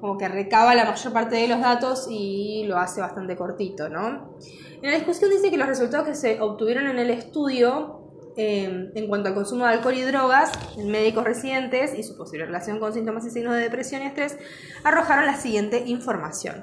como 0.00 0.16
que 0.16 0.28
recaba 0.28 0.74
la 0.74 0.86
mayor 0.86 1.12
parte 1.12 1.36
de 1.36 1.48
los 1.48 1.60
datos 1.60 2.06
y 2.10 2.64
lo 2.66 2.78
hace 2.78 3.00
bastante 3.02 3.36
cortito, 3.36 3.88
¿no? 3.88 4.34
En 4.82 4.90
la 4.90 4.96
discusión 4.96 5.30
dice 5.30 5.50
que 5.50 5.58
los 5.58 5.68
resultados 5.68 6.08
que 6.08 6.14
se 6.14 6.40
obtuvieron 6.40 6.86
en 6.86 6.98
el 6.98 7.10
estudio 7.10 7.99
Em, 8.42 8.90
en 8.94 9.06
cuanto 9.06 9.28
al 9.28 9.34
consumo 9.34 9.66
de 9.66 9.72
alcohol 9.72 9.92
y 9.92 10.00
drogas 10.00 10.50
en 10.78 10.90
médicos 10.90 11.24
residentes 11.24 11.92
y 11.94 12.02
su 12.02 12.16
posible 12.16 12.46
relación 12.46 12.80
con 12.80 12.94
síntomas 12.94 13.26
y 13.26 13.30
signos 13.30 13.54
de 13.54 13.60
depresión 13.60 14.00
y 14.00 14.06
estrés, 14.06 14.38
arrojaron 14.82 15.26
la 15.26 15.36
siguiente 15.36 15.82
información. 15.84 16.62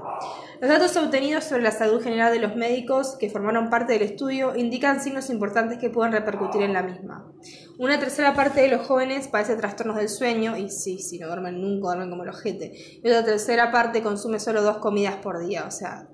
Los 0.60 0.72
datos 0.72 0.98
obtenidos 0.98 1.44
sobre 1.44 1.62
la 1.62 1.70
salud 1.70 2.02
general 2.02 2.34
de 2.34 2.40
los 2.40 2.56
médicos 2.56 3.16
que 3.20 3.30
formaron 3.30 3.70
parte 3.70 3.94
del 3.94 4.02
estudio 4.02 4.56
indican 4.56 5.04
signos 5.04 5.30
importantes 5.30 5.78
que 5.78 5.92
pueden 5.92 6.14
repercutir 6.14 6.64
en 6.64 6.74
la 6.74 6.82
misma. 6.82 7.32
Una 7.78 8.00
tercera 8.00 8.34
parte 8.34 8.62
de 8.62 8.70
los 8.70 8.88
jóvenes 8.88 9.28
padece 9.28 9.56
trastornos 9.56 9.98
del 9.98 10.10
sueño, 10.10 10.58
y 10.58 10.72
sí, 10.72 10.98
si 10.98 11.20
no 11.20 11.28
duermen 11.28 11.62
nunca, 11.62 11.90
duermen 11.90 12.10
como 12.10 12.24
el 12.24 12.30
ojete. 12.30 12.74
Y 13.04 13.08
otra 13.08 13.24
tercera 13.24 13.72
parte 13.72 14.02
consume 14.02 14.40
solo 14.40 14.64
dos 14.64 14.80
comidas 14.80 15.18
por 15.18 15.46
día, 15.46 15.66
o 15.68 15.72
sea, 15.72 16.08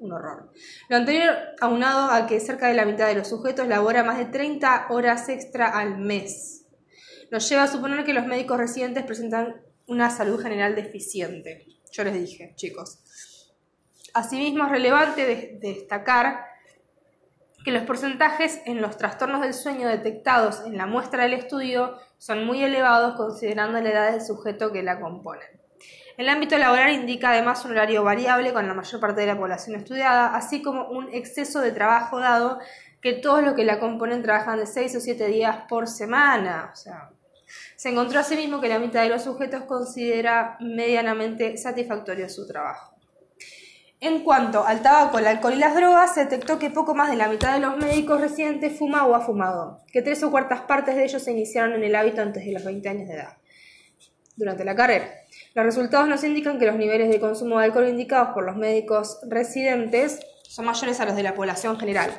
un 0.00 0.12
horror. 0.12 0.50
Lo 0.88 0.96
anterior 0.96 1.34
aunado 1.60 2.10
a 2.10 2.26
que 2.26 2.40
cerca 2.40 2.68
de 2.68 2.74
la 2.74 2.84
mitad 2.84 3.06
de 3.06 3.14
los 3.14 3.28
sujetos 3.28 3.68
labora 3.68 4.04
más 4.04 4.18
de 4.18 4.26
30 4.26 4.86
horas 4.90 5.28
extra 5.28 5.68
al 5.68 5.98
mes. 5.98 6.66
Nos 7.30 7.48
lleva 7.48 7.64
a 7.64 7.68
suponer 7.68 8.04
que 8.04 8.14
los 8.14 8.26
médicos 8.26 8.58
residentes 8.58 9.04
presentan 9.04 9.62
una 9.86 10.10
salud 10.10 10.40
general 10.40 10.74
deficiente. 10.74 11.66
Yo 11.92 12.04
les 12.04 12.14
dije, 12.14 12.52
chicos. 12.56 13.52
Asimismo, 14.14 14.64
es 14.64 14.70
relevante 14.70 15.58
destacar 15.60 16.46
que 17.64 17.72
los 17.72 17.82
porcentajes 17.82 18.60
en 18.64 18.80
los 18.80 18.96
trastornos 18.96 19.40
del 19.40 19.52
sueño 19.52 19.88
detectados 19.88 20.62
en 20.64 20.76
la 20.76 20.86
muestra 20.86 21.24
del 21.24 21.32
estudio 21.32 21.98
son 22.16 22.46
muy 22.46 22.62
elevados 22.62 23.16
considerando 23.16 23.80
la 23.80 23.90
edad 23.90 24.12
del 24.12 24.22
sujeto 24.22 24.72
que 24.72 24.84
la 24.84 25.00
componen. 25.00 25.55
El 26.16 26.30
ámbito 26.30 26.56
laboral 26.56 26.94
indica 26.94 27.30
además 27.30 27.64
un 27.66 27.72
horario 27.72 28.02
variable 28.02 28.54
con 28.54 28.66
la 28.66 28.72
mayor 28.72 29.00
parte 29.00 29.20
de 29.20 29.26
la 29.26 29.36
población 29.36 29.76
estudiada, 29.76 30.34
así 30.34 30.62
como 30.62 30.88
un 30.88 31.12
exceso 31.12 31.60
de 31.60 31.72
trabajo 31.72 32.18
dado 32.20 32.58
que 33.02 33.12
todos 33.12 33.44
los 33.44 33.54
que 33.54 33.64
la 33.64 33.78
componen 33.78 34.22
trabajan 34.22 34.58
de 34.58 34.66
6 34.66 34.96
o 34.96 35.00
7 35.00 35.26
días 35.26 35.58
por 35.68 35.86
semana. 35.86 36.70
O 36.72 36.76
sea, 36.76 37.10
se 37.76 37.90
encontró 37.90 38.20
asimismo 38.20 38.60
que 38.60 38.68
la 38.68 38.78
mitad 38.78 39.02
de 39.02 39.10
los 39.10 39.24
sujetos 39.24 39.64
considera 39.64 40.56
medianamente 40.60 41.58
satisfactorio 41.58 42.30
su 42.30 42.46
trabajo. 42.46 42.94
En 44.00 44.24
cuanto 44.24 44.66
al 44.66 44.82
tabaco, 44.82 45.18
el 45.18 45.26
alcohol 45.26 45.54
y 45.54 45.58
las 45.58 45.74
drogas, 45.74 46.14
se 46.14 46.20
detectó 46.20 46.58
que 46.58 46.70
poco 46.70 46.94
más 46.94 47.10
de 47.10 47.16
la 47.16 47.28
mitad 47.28 47.54
de 47.54 47.60
los 47.60 47.76
médicos 47.76 48.20
residentes 48.20 48.78
fuma 48.78 49.06
o 49.06 49.14
ha 49.14 49.20
fumado, 49.20 49.82
que 49.92 50.02
tres 50.02 50.22
o 50.22 50.30
cuartas 50.30 50.62
partes 50.62 50.96
de 50.96 51.04
ellos 51.04 51.22
se 51.22 51.32
iniciaron 51.32 51.74
en 51.74 51.84
el 51.84 51.94
hábito 51.94 52.22
antes 52.22 52.44
de 52.44 52.52
los 52.52 52.64
20 52.64 52.88
años 52.88 53.08
de 53.08 53.14
edad, 53.14 53.36
durante 54.36 54.64
la 54.64 54.74
carrera. 54.74 55.25
Los 55.56 55.64
resultados 55.64 56.06
nos 56.06 56.22
indican 56.22 56.58
que 56.58 56.66
los 56.66 56.76
niveles 56.76 57.08
de 57.08 57.18
consumo 57.18 57.58
de 57.58 57.64
alcohol 57.64 57.88
indicados 57.88 58.34
por 58.34 58.44
los 58.44 58.56
médicos 58.56 59.20
residentes 59.26 60.20
son 60.42 60.66
mayores 60.66 61.00
a 61.00 61.06
los 61.06 61.16
de 61.16 61.22
la 61.22 61.34
población 61.34 61.80
general, 61.80 62.10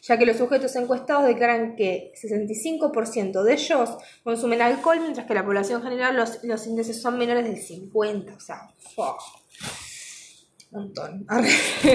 ya 0.00 0.16
que 0.16 0.24
los 0.24 0.36
sujetos 0.36 0.76
encuestados 0.76 1.26
declaran 1.26 1.74
que 1.74 2.12
65% 2.14 3.42
de 3.42 3.52
ellos 3.52 3.90
consumen 4.22 4.62
alcohol, 4.62 5.00
mientras 5.00 5.26
que 5.26 5.34
la 5.34 5.44
población 5.44 5.82
general 5.82 6.14
los, 6.44 6.66
índices 6.68 7.02
son 7.02 7.18
menores 7.18 7.42
del 7.42 7.56
50%, 7.56 8.36
o 8.36 8.38
sea, 8.38 8.60
un 10.70 10.80
montón. 10.80 11.26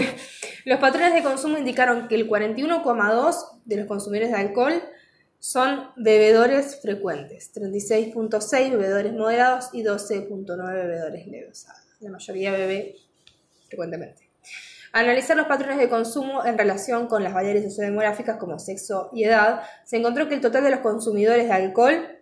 los 0.65 0.79
patrones 0.79 1.13
de 1.13 1.23
consumo 1.23 1.57
indicaron 1.57 2.09
que 2.09 2.15
el 2.15 2.29
41,2% 2.29 3.61
de 3.63 3.77
los 3.77 3.87
consumidores 3.87 4.31
de 4.31 4.37
alcohol 4.37 4.83
son 5.39 5.91
bebedores 5.95 6.81
frecuentes, 6.81 7.51
36.6 7.55 8.71
bebedores 8.71 9.13
moderados 9.13 9.69
y 9.71 9.83
12.9 9.83 10.73
bebedores 10.73 11.27
leves. 11.27 11.67
La 12.01 12.11
mayoría 12.11 12.51
bebe 12.51 12.95
frecuentemente. 13.67 14.29
analizar 14.91 15.37
los 15.37 15.47
patrones 15.47 15.77
de 15.77 15.87
consumo 15.87 16.43
en 16.45 16.57
relación 16.57 17.07
con 17.07 17.23
las 17.23 17.33
variables 17.33 17.63
sociodemográficas 17.65 18.37
como 18.37 18.57
sexo 18.59 19.09
y 19.13 19.23
edad, 19.23 19.61
se 19.85 19.97
encontró 19.97 20.27
que 20.27 20.35
el 20.35 20.41
total 20.41 20.63
de 20.63 20.71
los 20.71 20.79
consumidores 20.79 21.45
de 21.45 21.53
alcohol 21.53 22.18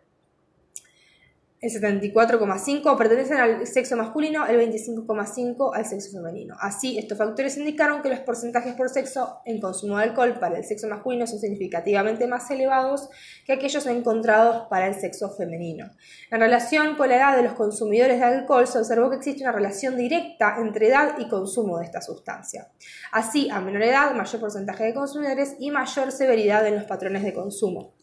el 1.59 1.71
74,5 1.71 2.97
pertenecen 2.97 3.37
al 3.37 3.65
sexo 3.65 3.97
masculino, 3.97 4.45
el 4.45 4.59
25,5 4.59 5.75
al 5.75 5.85
sexo 5.85 6.11
femenino. 6.11 6.55
Así, 6.59 6.99
estos 6.99 7.17
factores 7.17 7.57
indicaron 7.57 8.03
que 8.03 8.09
los 8.09 8.19
porcentajes 8.19 8.75
por 8.75 8.89
sexo 8.89 9.39
en 9.43 9.59
consumo 9.59 9.97
de 9.97 10.03
alcohol 10.03 10.37
para 10.39 10.57
el 10.59 10.63
sexo 10.63 10.87
masculino 10.87 11.25
son 11.25 11.39
significativamente 11.39 12.27
más 12.27 12.51
elevados 12.51 13.09
que 13.43 13.53
aquellos 13.53 13.87
encontrados 13.87 14.67
para 14.69 14.87
el 14.87 14.93
sexo 14.93 15.31
femenino. 15.31 15.89
En 16.29 16.41
relación 16.41 16.95
con 16.95 17.09
la 17.09 17.15
edad 17.15 17.35
de 17.35 17.43
los 17.43 17.53
consumidores 17.53 18.19
de 18.19 18.25
alcohol, 18.25 18.67
se 18.67 18.77
observó 18.77 19.09
que 19.09 19.15
existe 19.15 19.41
una 19.41 19.51
relación 19.51 19.97
directa 19.97 20.57
entre 20.59 20.89
edad 20.89 21.15
y 21.17 21.27
consumo 21.27 21.79
de 21.79 21.85
esta 21.85 22.01
sustancia. 22.01 22.67
Así, 23.11 23.49
a 23.49 23.61
menor 23.61 23.81
edad, 23.81 24.13
mayor 24.13 24.39
porcentaje 24.39 24.83
de 24.83 24.93
consumidores 24.93 25.55
y 25.57 25.71
mayor 25.71 26.11
severidad 26.11 26.67
en 26.67 26.75
los 26.75 26.83
patrones 26.83 27.23
de 27.23 27.33
consumo. 27.33 27.96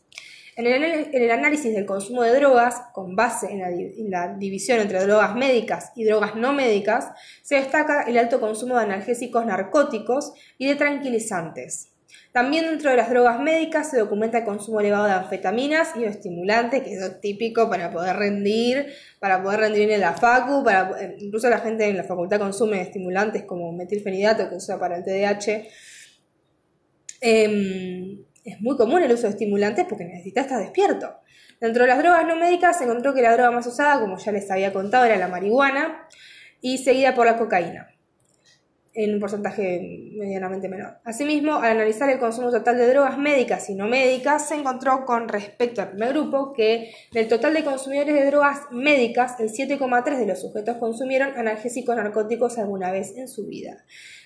En 0.56 0.66
el, 0.66 1.30
análisis 1.30 1.74
del 1.74 1.84
consumo 1.84 2.22
de 2.22 2.34
drogas, 2.34 2.82
con 2.92 3.16
base 3.16 3.48
en 3.50 4.10
la, 4.10 4.36
división 4.36 4.78
entre 4.78 5.04
drogas 5.04 5.34
médicas 5.34 5.92
y 5.96 6.04
drogas 6.04 6.36
no 6.36 6.52
médicas, 6.52 7.08
se 7.42 7.56
destaca 7.56 8.02
el 8.02 8.16
alto 8.18 8.40
consumo 8.40 8.76
de 8.76 8.84
analgésicos 8.84 9.44
narcóticos 9.44 10.32
y 10.56 10.68
de 10.68 10.76
tranquilizantes. 10.76 11.90
También 12.30 12.66
dentro 12.66 12.90
de 12.90 12.96
las 12.96 13.10
drogas 13.10 13.40
médicas 13.40 13.90
se 13.90 13.98
documenta 13.98 14.38
el 14.38 14.44
consumo 14.44 14.80
elevado 14.80 15.04
de 15.04 15.12
anfetaminas 15.12 15.96
y 15.96 16.04
estimulantes, 16.04 16.82
que 16.82 16.92
es 16.94 17.20
típico 17.20 17.68
para 17.68 17.90
poder 17.92 18.16
rendir, 18.16 18.92
para 19.20 19.42
poder 19.42 19.60
rendir 19.60 19.90
en 19.90 20.00
la 20.00 20.14
facu, 20.14 20.62
para, 20.62 20.90
eh, 21.00 21.16
incluso 21.18 21.48
la 21.48 21.58
gente 21.58 21.88
en 21.88 21.96
la 21.96 22.04
facultad 22.04 22.38
consume 22.38 22.80
estimulantes 22.80 23.44
como 23.44 23.72
metilfenidato 23.72 24.48
que 24.48 24.56
usa 24.56 24.78
para 24.78 24.96
el 24.96 25.04
TDAH. 25.04 25.68
Em, 27.20 28.24
es 28.44 28.60
muy 28.60 28.76
común 28.76 29.02
el 29.02 29.12
uso 29.12 29.22
de 29.22 29.30
estimulantes 29.30 29.86
porque 29.88 30.04
necesitas 30.04 30.44
estar 30.44 30.60
despierto. 30.60 31.20
Dentro 31.60 31.82
de 31.82 31.88
las 31.88 31.98
drogas 31.98 32.26
no 32.26 32.36
médicas 32.36 32.78
se 32.78 32.84
encontró 32.84 33.14
que 33.14 33.22
la 33.22 33.32
droga 33.32 33.50
más 33.50 33.66
usada, 33.66 34.00
como 34.00 34.18
ya 34.18 34.32
les 34.32 34.50
había 34.50 34.72
contado, 34.72 35.06
era 35.06 35.16
la 35.16 35.28
marihuana 35.28 36.06
y 36.60 36.78
seguida 36.78 37.14
por 37.14 37.26
la 37.26 37.38
cocaína, 37.38 37.88
en 38.92 39.14
un 39.14 39.20
porcentaje 39.20 40.10
medianamente 40.18 40.68
menor. 40.68 40.98
Asimismo, 41.04 41.54
al 41.54 41.72
analizar 41.72 42.10
el 42.10 42.18
consumo 42.18 42.50
total 42.50 42.76
de 42.76 42.88
drogas 42.88 43.16
médicas 43.16 43.70
y 43.70 43.74
no 43.74 43.86
médicas, 43.86 44.48
se 44.48 44.56
encontró 44.56 45.06
con 45.06 45.28
respecto 45.28 45.80
al 45.80 45.90
primer 45.90 46.10
grupo 46.10 46.52
que 46.52 46.92
del 47.12 47.28
total 47.28 47.54
de 47.54 47.64
consumidores 47.64 48.14
de 48.14 48.26
drogas 48.26 48.60
médicas, 48.70 49.40
el 49.40 49.50
7,3 49.50 50.18
de 50.18 50.26
los 50.26 50.40
sujetos 50.40 50.76
consumieron 50.76 51.36
analgésicos 51.36 51.96
narcóticos 51.96 52.58
alguna 52.58 52.90
vez 52.90 53.16
en 53.16 53.28
su 53.28 53.46
vida. 53.46 53.84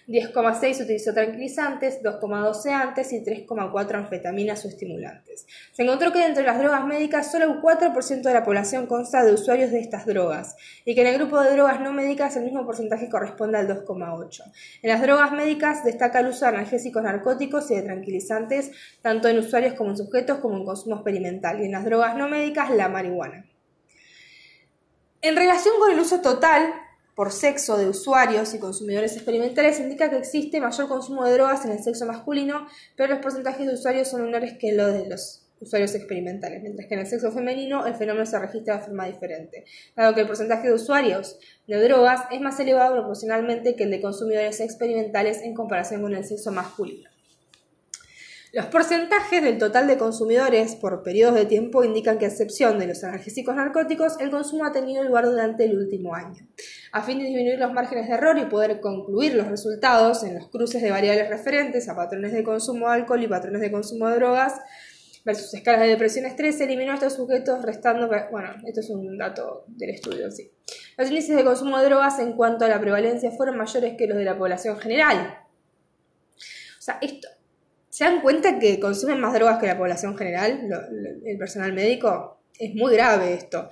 10,6 0.09 0.83
utilizó 0.85 1.13
tranquilizantes, 1.13 2.03
2,12 2.03 2.73
antes 2.73 3.13
y 3.13 3.23
3,4 3.23 3.95
anfetaminas 3.95 4.65
o 4.65 4.69
estimulantes. 4.69 5.47
Se 5.73 5.83
encontró 5.83 6.13
que 6.13 6.21
dentro 6.21 6.43
de 6.43 6.49
las 6.49 6.59
drogas 6.59 6.87
médicas 6.87 7.31
solo 7.31 7.51
un 7.51 7.61
4% 7.61 8.23
de 8.23 8.33
la 8.33 8.43
población 8.43 8.87
consta 8.87 9.23
de 9.23 9.35
usuarios 9.35 9.71
de 9.71 9.81
estas 9.81 10.07
drogas 10.07 10.57
y 10.87 10.95
que 10.95 11.03
en 11.03 11.09
el 11.09 11.19
grupo 11.19 11.39
de 11.43 11.53
drogas 11.53 11.81
no 11.83 11.93
médicas 11.93 12.37
el 12.37 12.45
mismo 12.45 12.65
porcentaje 12.65 13.11
corresponde 13.11 13.59
al 13.59 13.69
2,8. 13.69 14.45
En 14.83 14.91
las 14.91 15.03
drogas 15.03 15.31
médicas 15.33 15.85
destaca 15.85 16.21
el 16.21 16.29
uso 16.29 16.47
de 16.47 16.53
analgésicos 16.53 17.03
narcóticos 17.03 17.71
y 17.71 17.75
de 17.75 17.83
tranquilizantes 17.83 18.71
tanto 19.03 19.29
en 19.29 19.39
usuarios 19.39 19.75
como 19.75 19.91
en 19.91 19.99
sujetos 19.99 20.39
como 20.39 20.57
en 20.57 20.65
consumo 20.65 20.97
experimental 20.97 21.61
y 21.61 21.67
en 21.67 21.73
las 21.73 21.85
drogas 21.85 22.17
no 22.17 22.29
médicas 22.31 22.71
la 22.71 22.89
marihuana. 22.89 23.45
En 25.21 25.37
relación 25.37 25.75
con 25.79 25.91
el 25.91 25.99
uso 25.99 26.21
total, 26.21 26.73
por 27.19 27.33
sexo 27.33 27.77
de 27.77 27.89
usuarios 27.89 28.55
y 28.55 28.61
consumidores 28.61 29.15
experimentales 29.17 29.81
indica 29.81 30.09
que 30.09 30.19
existe 30.19 30.61
mayor 30.61 30.87
consumo 30.87 31.25
de 31.25 31.33
drogas 31.33 31.65
en 31.65 31.73
el 31.73 31.83
sexo 31.83 32.07
masculino, 32.07 32.69
pero 32.95 33.13
los 33.13 33.19
porcentajes 33.19 33.67
de 33.67 33.75
usuarios 33.75 34.07
son 34.07 34.23
menores 34.23 34.57
que 34.57 34.73
los 34.73 34.93
de 34.93 35.09
los 35.09 35.43
usuarios 35.61 35.97
experimentales, 35.97 36.63
mientras 36.63 36.87
que 36.87 36.95
en 36.95 37.01
el 37.01 37.09
sexo 37.09 37.33
femenino 37.33 37.85
el 37.87 37.97
fenómeno 37.97 38.25
se 38.25 38.39
registra 38.39 38.77
de 38.77 38.85
forma 38.85 39.07
diferente, 39.07 39.65
dado 39.97 40.15
que 40.15 40.21
el 40.21 40.29
porcentaje 40.29 40.69
de 40.69 40.75
usuarios 40.75 41.41
de 41.67 41.83
drogas 41.83 42.21
es 42.31 42.41
más 42.41 42.61
elevado 42.61 42.95
proporcionalmente 42.95 43.75
que 43.75 43.83
el 43.83 43.91
de 43.91 44.01
consumidores 44.01 44.61
experimentales 44.61 45.43
en 45.43 45.55
comparación 45.55 46.03
con 46.03 46.15
el 46.15 46.25
sexo 46.25 46.53
masculino. 46.53 47.11
Los 48.53 48.67
porcentajes 48.67 49.43
del 49.43 49.59
total 49.59 49.87
de 49.87 49.99
consumidores 49.99 50.75
por 50.77 51.03
periodos 51.03 51.35
de 51.35 51.45
tiempo 51.45 51.85
indican 51.85 52.19
que, 52.19 52.25
a 52.25 52.29
excepción 52.29 52.79
de 52.79 52.87
los 52.87 53.05
analgésicos 53.05 53.55
narcóticos, 53.55 54.19
el 54.21 54.31
consumo 54.31 54.65
ha 54.65 54.73
tenido 54.73 55.05
lugar 55.05 55.27
durante 55.27 55.65
el 55.67 55.77
último 55.77 56.15
año. 56.15 56.49
A 56.93 57.03
fin 57.03 57.19
de 57.19 57.27
disminuir 57.27 57.59
los 57.59 57.75
márgenes 57.75 58.09
de 58.09 58.15
error 58.15 58.39
y 58.39 58.47
poder 58.47 58.81
concluir 58.81 59.35
los 59.35 59.49
resultados 59.49 60.25
en 60.25 60.35
los 60.35 60.49
cruces 60.49 60.81
de 60.81 60.91
variables 60.91 61.29
referentes 61.29 61.91
a 61.91 61.95
patrones 61.95 62.33
de 62.33 62.43
consumo 62.43 62.89
de 62.89 62.95
alcohol 62.95 63.23
y 63.23 63.29
patrones 63.29 63.61
de 63.61 63.71
consumo 63.71 64.09
de 64.09 64.17
drogas 64.17 64.55
versus 65.27 65.53
escalas 65.53 65.83
de 65.83 65.89
depresión 65.89 66.25
estrés, 66.25 66.57
se 66.57 66.65
eliminó 66.65 66.93
a 66.93 66.95
estos 66.95 67.17
sujetos 67.17 67.61
restando, 67.63 68.09
bueno, 68.31 68.55
esto 68.67 68.81
es 68.81 68.89
un 68.89 69.19
dato 69.19 69.65
del 69.67 69.91
estudio, 69.91 70.31
sí. 70.31 70.51
Los 70.97 71.11
índices 71.11 71.37
de 71.37 71.45
consumo 71.45 71.79
de 71.79 71.85
drogas 71.85 72.19
en 72.19 72.33
cuanto 72.33 72.65
a 72.65 72.69
la 72.69 72.81
prevalencia 72.81 73.31
fueron 73.31 73.59
mayores 73.59 73.95
que 73.99 74.07
los 74.07 74.17
de 74.17 74.25
la 74.25 74.39
población 74.39 74.79
general. 74.79 75.45
O 76.79 76.81
sea, 76.81 76.99
esto, 77.03 77.29
¿Se 77.99 78.05
dan 78.05 78.21
cuenta 78.21 78.61
que 78.61 78.79
consumen 78.79 79.19
más 79.19 79.35
drogas 79.35 79.59
que 79.59 79.67
la 79.67 79.77
población 79.77 80.17
general, 80.17 80.61
el 81.27 81.37
personal 81.37 81.73
médico? 81.73 82.45
Es 82.57 82.73
muy 82.77 82.95
grave 82.95 83.35
esto. 83.35 83.71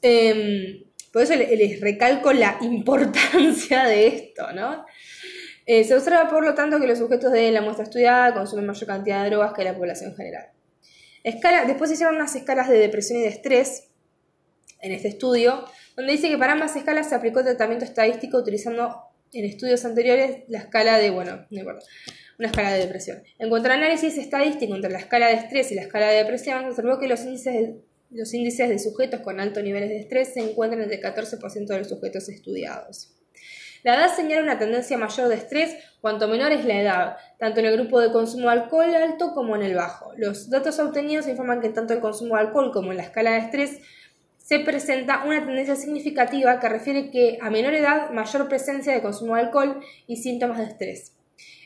Em, 0.00 0.84
por 1.12 1.22
eso 1.22 1.34
les, 1.34 1.80
recalco 1.80 2.32
la 2.32 2.58
importancia 2.62 3.82
de 3.86 4.06
esto, 4.06 4.52
¿no? 4.52 4.86
Eh, 5.66 5.82
se 5.82 5.96
observa, 5.96 6.28
por 6.28 6.44
lo 6.44 6.54
tanto, 6.54 6.78
que 6.78 6.86
los 6.86 6.96
sujetos 6.96 7.32
de 7.32 7.50
la 7.50 7.60
muestra 7.60 7.82
estudiada 7.82 8.32
consumen 8.34 8.66
mayor 8.66 8.86
cantidad 8.86 9.24
de 9.24 9.30
drogas 9.30 9.52
que 9.52 9.64
la 9.64 9.76
población 9.76 10.14
general. 10.14 10.46
Escala, 11.24 11.64
después 11.64 11.90
hicieron 11.90 12.14
unas 12.14 12.36
escalas 12.36 12.68
de 12.68 12.78
depresión 12.78 13.18
y 13.18 13.22
de 13.22 13.30
estrés 13.30 13.88
en 14.80 14.92
este 14.92 15.08
estudio, 15.08 15.64
donde 15.96 16.12
dice 16.12 16.28
que 16.28 16.38
para 16.38 16.52
ambas 16.52 16.76
escalas 16.76 17.08
se 17.08 17.16
aplicó 17.16 17.42
tratamiento 17.42 17.84
estadístico 17.84 18.38
utilizando 18.38 18.96
en 19.32 19.44
estudios 19.44 19.84
anteriores 19.84 20.44
la 20.46 20.58
escala 20.58 20.98
de, 20.98 21.10
bueno, 21.10 21.46
no 21.50 21.58
importa, 21.58 21.84
una 22.38 22.48
escala 22.48 22.72
de 22.72 22.80
depresión. 22.80 23.22
En 23.38 23.48
cuanto 23.48 23.68
al 23.68 23.78
análisis 23.78 24.16
estadístico 24.18 24.74
entre 24.74 24.90
la 24.90 24.98
escala 24.98 25.28
de 25.28 25.34
estrés 25.34 25.72
y 25.72 25.74
la 25.74 25.82
escala 25.82 26.08
de 26.08 26.16
depresión, 26.16 26.62
se 26.62 26.68
observó 26.68 26.98
que 26.98 27.08
los 27.08 27.22
índices 27.24 27.54
de, 27.54 27.80
los 28.10 28.32
índices 28.34 28.68
de 28.68 28.78
sujetos 28.78 29.20
con 29.20 29.40
altos 29.40 29.62
niveles 29.62 29.88
de 29.88 29.98
estrés 29.98 30.34
se 30.34 30.40
encuentran 30.40 30.82
entre 30.82 30.96
el 30.96 31.02
14% 31.02 31.66
de 31.66 31.78
los 31.78 31.88
sujetos 31.88 32.28
estudiados. 32.28 33.12
La 33.82 33.94
edad 33.94 34.14
señala 34.14 34.42
una 34.42 34.58
tendencia 34.58 34.98
mayor 34.98 35.28
de 35.28 35.36
estrés 35.36 35.76
cuanto 36.00 36.26
menor 36.28 36.50
es 36.50 36.64
la 36.64 36.80
edad, 36.80 37.16
tanto 37.38 37.60
en 37.60 37.66
el 37.66 37.76
grupo 37.76 38.00
de 38.00 38.10
consumo 38.10 38.44
de 38.46 38.60
alcohol 38.60 38.94
alto 38.94 39.32
como 39.32 39.54
en 39.54 39.62
el 39.62 39.74
bajo. 39.74 40.12
Los 40.16 40.50
datos 40.50 40.78
obtenidos 40.80 41.28
informan 41.28 41.60
que 41.60 41.68
tanto 41.68 41.94
el 41.94 42.00
consumo 42.00 42.34
de 42.34 42.42
alcohol 42.42 42.72
como 42.72 42.90
en 42.90 42.96
la 42.96 43.04
escala 43.04 43.32
de 43.32 43.38
estrés 43.38 43.80
se 44.38 44.60
presenta 44.60 45.24
una 45.24 45.44
tendencia 45.44 45.76
significativa 45.76 46.58
que 46.60 46.68
refiere 46.68 47.10
que 47.10 47.38
a 47.40 47.50
menor 47.50 47.74
edad 47.74 48.10
mayor 48.10 48.48
presencia 48.48 48.92
de 48.92 49.02
consumo 49.02 49.34
de 49.34 49.42
alcohol 49.42 49.80
y 50.06 50.16
síntomas 50.16 50.58
de 50.58 50.64
estrés. 50.64 51.12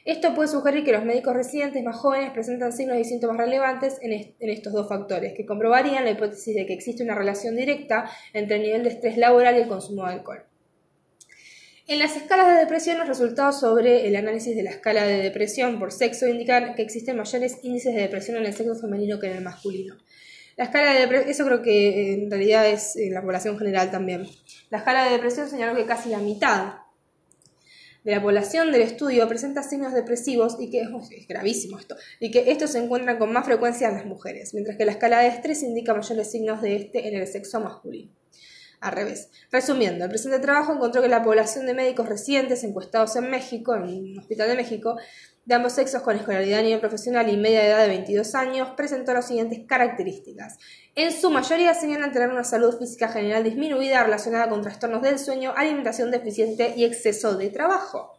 Esto 0.05 0.35
puede 0.35 0.49
sugerir 0.49 0.85
que 0.85 0.93
los 0.93 1.05
médicos 1.05 1.35
residentes 1.35 1.83
más 1.85 1.97
jóvenes 1.97 2.31
presentan 2.33 2.73
signos 2.73 2.99
y 2.99 3.05
síntomas 3.05 3.37
relevantes 3.37 3.99
en, 4.01 4.35
estos 4.41 4.73
dos 4.73 4.89
factores, 4.89 5.35
que 5.35 5.45
comprobarían 5.45 6.05
la 6.05 6.13
hipótesis 6.13 6.55
de 6.55 6.65
que 6.65 6.73
existe 6.73 7.03
una 7.03 7.15
relación 7.15 7.55
directa 7.55 8.11
entre 8.33 8.57
el 8.57 8.63
nivel 8.63 8.83
de 8.83 8.91
estrés 8.91 9.19
laboral 9.19 9.57
y 9.57 9.61
el 9.61 9.69
consumo 9.69 10.07
de 10.07 10.15
alcohol. 10.15 10.43
En 11.87 11.99
las 11.99 12.17
escalas 12.17 12.47
de 12.47 12.55
depresión, 12.55 12.99
los 12.99 13.09
resultados 13.09 13.61
sobre 13.61 14.07
el 14.07 14.17
análisis 14.17 14.55
de 14.57 14.63
la 14.63 14.71
escala 14.71 15.05
de 15.05 15.21
depresión 15.21 15.79
por 15.79 15.93
sexo 15.93 16.29
indican 16.29 16.75
que 16.77 16.83
existen 16.83 17.17
mayores 17.17 17.59
índices 17.63 17.95
de 17.95 18.03
depresión 18.03 18.39
en 18.39 18.47
el 18.47 18.55
sexo 18.55 18.77
femenino 18.77 19.19
que 19.19 19.27
en 19.27 19.37
el 19.39 19.43
masculino. 19.43 19.97
La 20.57 20.65
escala 20.65 20.93
de 20.93 21.01
depresión, 21.01 21.31
eso 21.31 21.45
creo 21.45 21.63
que 21.63 22.15
en 22.15 22.31
realidad 22.31 22.69
es 22.69 22.97
en 22.97 23.13
la 23.13 23.23
población 23.23 23.59
general 23.59 23.91
también. 23.91 24.27
La 24.71 24.79
escala 24.79 25.05
de 25.05 25.11
depresión 25.11 25.49
señaló 25.49 25.75
que 25.75 25.85
casi 25.85 26.11
la 26.11 26.19
mitad 26.19 26.75
de 28.05 28.13
la 28.13 28.23
población 28.23 28.73
del 28.73 28.83
estudio 28.83 29.29
presenta 29.29 29.63
signos 29.63 29.93
depresivos 29.93 30.57
y 30.59 30.71
que 30.71 30.81
es 30.83 31.29
gravísimo 31.29 31.79
esto, 31.79 31.97
y 32.19 32.31
que 32.31 32.51
estos 32.51 32.73
se 32.73 32.79
encuentran 32.79 33.19
con 33.19 33.33
más 33.33 33.45
frecuencia 33.45 33.89
en 33.89 33.95
las 33.95 34.07
mujeres, 34.07 34.55
mientras 34.55 34.77
que 34.77 34.85
la 34.85 34.93
escala 34.93 35.21
de 35.21 35.29
estrés 35.29 35.63
indica 35.63 35.95
mayores 35.95 36.31
signos 36.31 36.63
de 36.63 36.77
este 36.77 37.09
en 37.09 37.15
el 37.15 37.27
sexo 37.27 37.61
masculino. 37.61 38.13
Al 38.81 38.93
revés. 38.93 39.29
Resumiendo, 39.53 40.05
el 40.05 40.11
presente 40.11 40.39
trabajo 40.39 40.73
encontró 40.73 41.03
que 41.03 41.09
la 41.09 41.23
población 41.23 41.67
de 41.67 41.75
médicos 41.75 42.09
residentes 42.09 42.65
encuestados 42.65 43.15
en 43.17 43.29
México, 43.29 43.75
en 43.75 43.83
un 43.83 44.19
hospital 44.19 44.49
de 44.49 44.55
México, 44.57 44.97
de 45.51 45.57
ambos 45.57 45.73
sexos 45.73 46.03
con 46.03 46.15
escolaridad 46.15 46.61
a 46.61 46.63
nivel 46.63 46.79
profesional 46.79 47.29
y 47.29 47.37
media 47.37 47.67
edad 47.67 47.83
de 47.83 47.89
22 47.89 48.37
años, 48.37 48.69
presentó 48.77 49.13
las 49.13 49.27
siguientes 49.27 49.59
características. 49.67 50.59
En 50.95 51.11
su 51.11 51.29
mayoría 51.29 51.75
señalan 51.75 52.13
tener 52.13 52.31
una 52.31 52.45
salud 52.45 52.79
física 52.79 53.09
general 53.09 53.43
disminuida 53.43 54.05
relacionada 54.05 54.49
con 54.49 54.63
trastornos 54.63 55.03
del 55.03 55.19
sueño, 55.19 55.53
alimentación 55.57 56.13
deficiente 56.13 56.75
y 56.77 56.85
exceso 56.85 57.37
de 57.37 57.51
trabajo. 57.51 58.17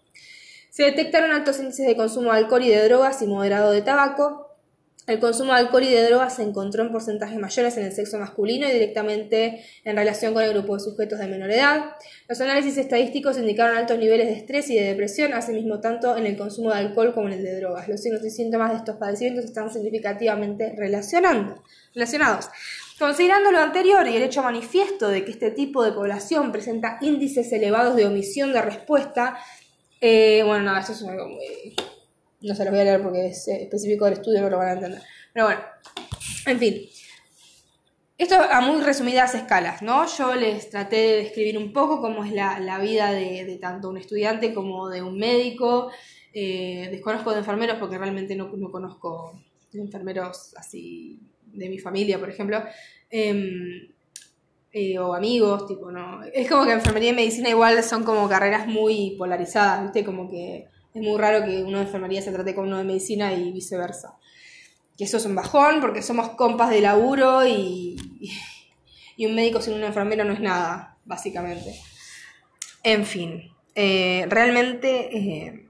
Se 0.72 0.84
detectaron 0.84 1.32
altos 1.32 1.58
índices 1.60 1.88
de 1.88 1.96
consumo 1.96 2.34
de 2.34 2.40
alcohol 2.40 2.64
y 2.66 2.70
de 2.70 2.84
drogas 2.84 3.22
y 3.22 3.28
moderado 3.28 3.72
de 3.72 3.82
tabaco, 3.82 4.51
el 5.08 5.20
consumo 5.20 5.54
de 5.54 5.60
alcohol 5.60 5.84
y 5.84 5.90
de 5.90 6.06
drogas 6.06 6.36
se 6.36 6.44
encontró 6.44 6.84
en 6.84 6.92
porcentajes 6.92 7.38
mayores 7.40 7.76
en 7.78 7.86
el 7.86 7.92
sexo 7.92 8.20
masculino 8.20 8.68
y 8.68 8.72
directamente 8.72 9.66
en 9.84 9.96
relación 9.96 10.34
con 10.34 10.44
el 10.44 10.54
grupo 10.54 10.76
de 10.76 10.84
sujetos 10.84 11.20
de 11.20 11.28
menor 11.28 11.50
edad. 11.52 11.96
Los 12.30 12.40
análisis 12.40 12.78
estadísticos 12.78 13.38
indicaron 13.38 13.78
altos 13.78 13.98
niveles 13.98 14.28
de 14.28 14.34
estrés 14.34 14.70
y 14.70 14.76
de 14.76 14.86
depresión, 14.86 15.34
asimismo 15.34 15.80
tanto 15.80 16.16
en 16.16 16.28
el 16.28 16.38
consumo 16.38 16.70
de 16.70 16.78
alcohol 16.78 17.14
como 17.14 17.28
en 17.28 17.34
el 17.34 17.44
de 17.44 17.60
drogas. 17.60 17.88
Los 17.88 18.02
signos 18.02 18.24
y 18.24 18.30
síntomas 18.30 18.72
de 18.72 18.78
estos 18.78 18.98
padecimientos 18.98 19.46
están 19.46 19.74
significativamente 19.74 20.74
relacionados. 20.78 21.58
Considerando 23.00 23.52
lo 23.52 23.60
anterior 23.60 24.08
y 24.08 24.16
el 24.16 24.22
hecho 24.22 24.44
manifiesto 24.44 25.10
de 25.10 25.26
que 25.26 25.32
este 25.32 25.50
tipo 25.50 25.84
de 25.84 25.92
población 25.92 26.52
presenta 26.52 27.00
índices 27.02 27.52
elevados 27.52 27.96
de 27.96 28.06
omisión 28.06 28.54
de 28.54 28.62
respuesta, 28.62 29.40
eh, 30.00 30.44
bueno, 30.46 30.72
no, 30.72 30.78
esto 30.78 30.92
es 30.92 31.04
algo 31.04 31.28
muy 31.28 31.76
no 32.42 32.56
se 32.56 32.64
los 32.64 32.72
voy 32.72 32.82
a 32.82 32.84
leer 32.84 33.02
porque 33.02 33.28
es 33.28 33.48
eh, 33.48 33.64
específico 33.64 34.06
del 34.06 34.16
estudio, 34.16 34.42
no 34.42 34.50
lo 34.50 34.58
van 34.58 34.70
a 34.70 34.74
entender. 34.74 35.02
Pero 35.34 35.46
bueno, 35.46 35.62
en 36.46 36.60
fin. 36.60 36.90
Esto 38.18 38.36
a 38.36 38.62
muy 38.62 38.82
resumidas 38.82 39.34
escalas, 39.34 39.82
¿no? 39.82 40.06
Yo 40.06 40.36
les 40.36 40.70
traté 40.70 40.96
de 40.96 41.16
describir 41.24 41.58
un 41.58 41.74
poco 41.74 42.02
cómo 42.02 42.24
es 42.24 42.32
la, 42.32 42.78
vida 42.80 43.12
de, 43.12 43.58
tanto 43.60 43.90
un 43.90 43.98
estudiante 43.98 44.54
como 44.54 44.90
de 44.90 45.02
un 45.02 45.18
médico. 45.18 45.92
Eh, 46.32 46.88
desconozco 46.92 47.32
de 47.32 47.40
enfermeros 47.40 47.78
porque 47.80 47.98
realmente 47.98 48.36
no, 48.36 48.52
conozco 48.72 49.42
enfermeros 49.74 50.54
así 50.56 51.20
de 51.46 51.68
mi 51.68 51.80
familia, 51.80 52.20
por 52.20 52.30
ejemplo. 52.30 52.64
Em, 53.10 53.90
eh, 54.72 55.00
o 55.00 55.16
amigos, 55.16 55.66
tipo, 55.66 55.92
no. 55.92 56.22
Es 56.32 56.48
como 56.48 56.66
que 56.66 56.74
enfermería 56.74 57.10
y 57.10 57.16
medicina 57.16 57.50
igual 57.50 57.82
son 57.84 58.04
como 58.04 58.30
carreras 58.30 58.68
muy 58.68 59.16
polarizadas, 59.18 59.82
¿viste? 59.82 60.06
Como 60.06 60.30
que 60.30 60.68
es 60.94 61.02
muy 61.02 61.18
raro 61.18 61.46
que 61.46 61.64
uno 61.64 61.78
de 61.78 61.86
enfermería 61.86 62.22
se 62.22 62.32
trate 62.32 62.56
con 62.56 62.68
uno 62.68 62.78
de 62.78 62.84
medicina 62.84 63.34
y 63.34 63.52
viceversa. 63.52 64.18
Que 64.98 65.06
eso 65.06 65.18
es 65.18 65.26
un 65.26 65.36
bajón 65.36 65.82
porque 65.82 66.02
somos 66.02 66.30
compas 66.32 66.70
de 66.70 66.82
laburo 66.82 67.46
y, 67.46 67.96
y 69.16 69.26
un 69.26 69.36
médico 69.36 69.62
sin 69.62 69.74
un 69.74 69.84
enfermero 69.84 70.24
no 70.24 70.34
es 70.34 70.40
nada, 70.40 70.98
básicamente. 71.06 71.76
En 72.84 73.06
fin, 73.06 73.52
eh, 73.76 74.26
realmente... 74.30 75.18
Eh, 75.18 75.70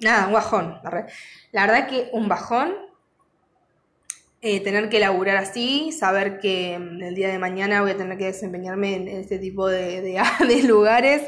nada, 0.00 0.26
un 0.26 0.32
bajón. 0.32 0.80
La, 1.52 1.66
verdad 1.66 1.88
que 1.88 2.08
un 2.12 2.28
bajón 2.28 2.74
eh, 4.40 4.60
tener 4.60 4.88
que 4.88 5.00
laburar 5.00 5.36
así, 5.36 5.92
saber 5.92 6.38
que 6.38 6.74
el 6.74 7.14
día 7.14 7.28
de 7.28 7.38
mañana 7.38 7.82
voy 7.82 7.92
a 7.92 7.96
tener 7.96 8.18
que 8.18 8.26
desempeñarme 8.26 8.94
en, 8.94 9.08
este 9.08 9.38
tipo 9.38 9.68
de, 9.68 10.00
de, 10.00 10.62
lugares, 10.64 11.22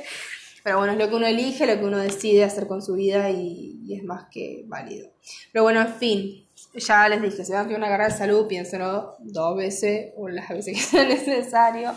pero 0.62 0.79
bueno, 0.79 0.92
es 0.92 0.99
lo 0.99 1.09
que 1.09 1.14
uno 1.14 1.27
elige, 1.27 1.66
lo 1.66 1.79
que 1.79 1.85
uno 1.85 1.99
decide 1.99 2.44
hacer 2.44 2.66
con 2.66 2.83
su 2.83 2.94
vida 2.94 3.31
y, 3.31 3.79
es 3.90 4.05
más 4.05 4.27
que 4.31 4.64
válido. 4.66 5.11
Pero 5.53 5.64
bueno, 5.64 5.81
en 5.81 5.94
fin, 5.94 6.49
ya 6.75 7.09
les 7.09 7.20
dije, 7.20 7.44
si 7.44 7.53
van 7.53 7.73
a 7.73 7.77
una 7.77 7.88
carrera 7.88 8.11
de 8.11 8.16
salud, 8.16 8.46
piénsenlo 8.46 9.16
dos 9.18 9.57
veces 9.57 10.12
o 10.16 10.29
las 10.29 10.49
veces 10.49 10.77
que 10.77 10.81
sea 10.96 11.05
necesario. 11.05 11.94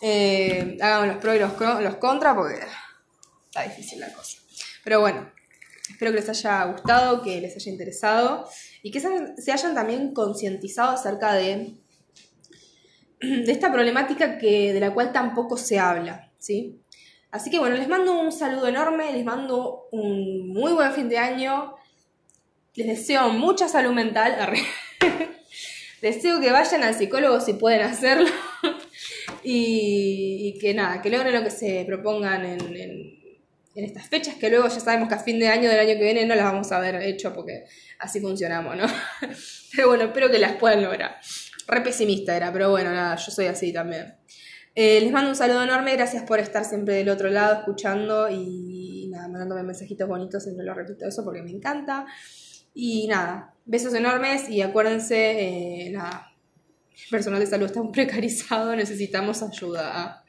Eh, 0.00 0.78
hagan 0.80 1.08
los 1.08 1.16
pros 1.18 1.36
y 1.36 1.38
los, 1.40 1.60
los 1.82 1.96
contras 1.96 2.34
porque 2.34 2.60
está 3.46 3.62
difícil 3.64 4.00
la 4.00 4.12
cosa. 4.12 4.38
Pero 4.84 5.00
bueno, 5.00 5.30
espero 5.90 6.12
que 6.12 6.20
les 6.20 6.28
haya 6.28 6.64
gustado, 6.64 7.22
que 7.22 7.40
les 7.40 7.56
haya 7.56 7.72
interesado 7.72 8.48
y 8.82 8.90
que 8.90 9.00
se 9.00 9.52
hayan 9.52 9.74
también 9.74 10.14
concientizado 10.14 10.92
acerca 10.92 11.34
de, 11.34 11.74
de 13.20 13.52
esta 13.52 13.72
problemática 13.72 14.38
que, 14.38 14.72
de 14.72 14.80
la 14.80 14.94
cual 14.94 15.12
tampoco 15.12 15.56
se 15.56 15.78
habla, 15.78 16.30
¿sí? 16.38 16.80
Así 17.30 17.50
que 17.50 17.58
bueno, 17.58 17.76
les 17.76 17.88
mando 17.88 18.18
un 18.18 18.32
saludo 18.32 18.68
enorme, 18.68 19.12
les 19.12 19.24
mando 19.24 19.88
un 19.92 20.48
muy 20.48 20.72
buen 20.72 20.92
fin 20.92 21.08
de 21.08 21.18
año, 21.18 21.74
les 22.74 22.86
deseo 22.86 23.28
mucha 23.30 23.68
salud 23.68 23.92
mental, 23.92 24.36
deseo 26.00 26.40
que 26.40 26.50
vayan 26.50 26.82
al 26.84 26.94
psicólogo 26.94 27.40
si 27.40 27.54
pueden 27.54 27.82
hacerlo 27.82 28.30
y, 29.42 30.56
que 30.58 30.72
nada, 30.72 31.02
que 31.02 31.10
logren 31.10 31.34
lo 31.34 31.42
que 31.42 31.50
se 31.50 31.84
propongan 31.86 32.46
en, 32.46 32.76
en, 32.76 33.18
estas 33.74 34.08
fechas, 34.08 34.34
que 34.34 34.50
luego 34.50 34.66
ya 34.66 34.80
sabemos 34.80 35.08
que 35.08 35.14
a 35.14 35.18
fin 35.18 35.38
de 35.38 35.48
año 35.48 35.68
del 35.68 35.78
año 35.78 35.98
que 35.98 36.02
viene 36.02 36.26
no 36.26 36.34
las 36.34 36.46
vamos 36.46 36.72
a 36.72 36.78
haber 36.78 36.96
hecho 37.02 37.32
porque 37.32 37.64
así 38.00 38.20
funcionamos, 38.20 38.76
¿no? 38.76 38.86
Pero 39.76 39.88
bueno, 39.88 40.04
espero 40.04 40.30
que 40.30 40.38
las 40.38 40.54
puedan 40.54 40.82
lograr. 40.82 41.20
Re 41.68 41.82
pesimista 41.82 42.34
era, 42.34 42.50
pero 42.50 42.70
bueno, 42.70 42.90
nada, 42.90 43.14
yo 43.16 43.30
soy 43.30 43.46
así 43.46 43.72
también. 43.72 44.16
Eh, 44.80 45.00
les 45.00 45.10
mando 45.10 45.30
un 45.30 45.34
saludo 45.34 45.64
enorme, 45.64 45.96
gracias 45.96 46.22
por 46.22 46.38
estar 46.38 46.64
siempre 46.64 46.94
del 46.94 47.08
otro 47.08 47.28
lado 47.30 47.52
escuchando 47.52 48.30
y 48.30 49.08
nada, 49.10 49.26
mandándome 49.26 49.64
mensajitos 49.64 50.06
bonitos, 50.06 50.44
siempre 50.44 50.64
lo 50.64 50.72
repito 50.72 51.04
eso 51.04 51.24
porque 51.24 51.42
me 51.42 51.50
encanta. 51.50 52.06
Y 52.74 53.08
nada, 53.08 53.56
besos 53.64 53.92
enormes 53.94 54.48
y 54.48 54.62
acuérdense, 54.62 55.86
eh, 55.86 55.90
nada, 55.90 56.32
el 56.92 57.10
personal 57.10 57.40
de 57.40 57.46
salud 57.48 57.66
está 57.66 57.82
muy 57.82 57.90
precarizado, 57.92 58.76
necesitamos 58.76 59.42
ayuda. 59.42 60.24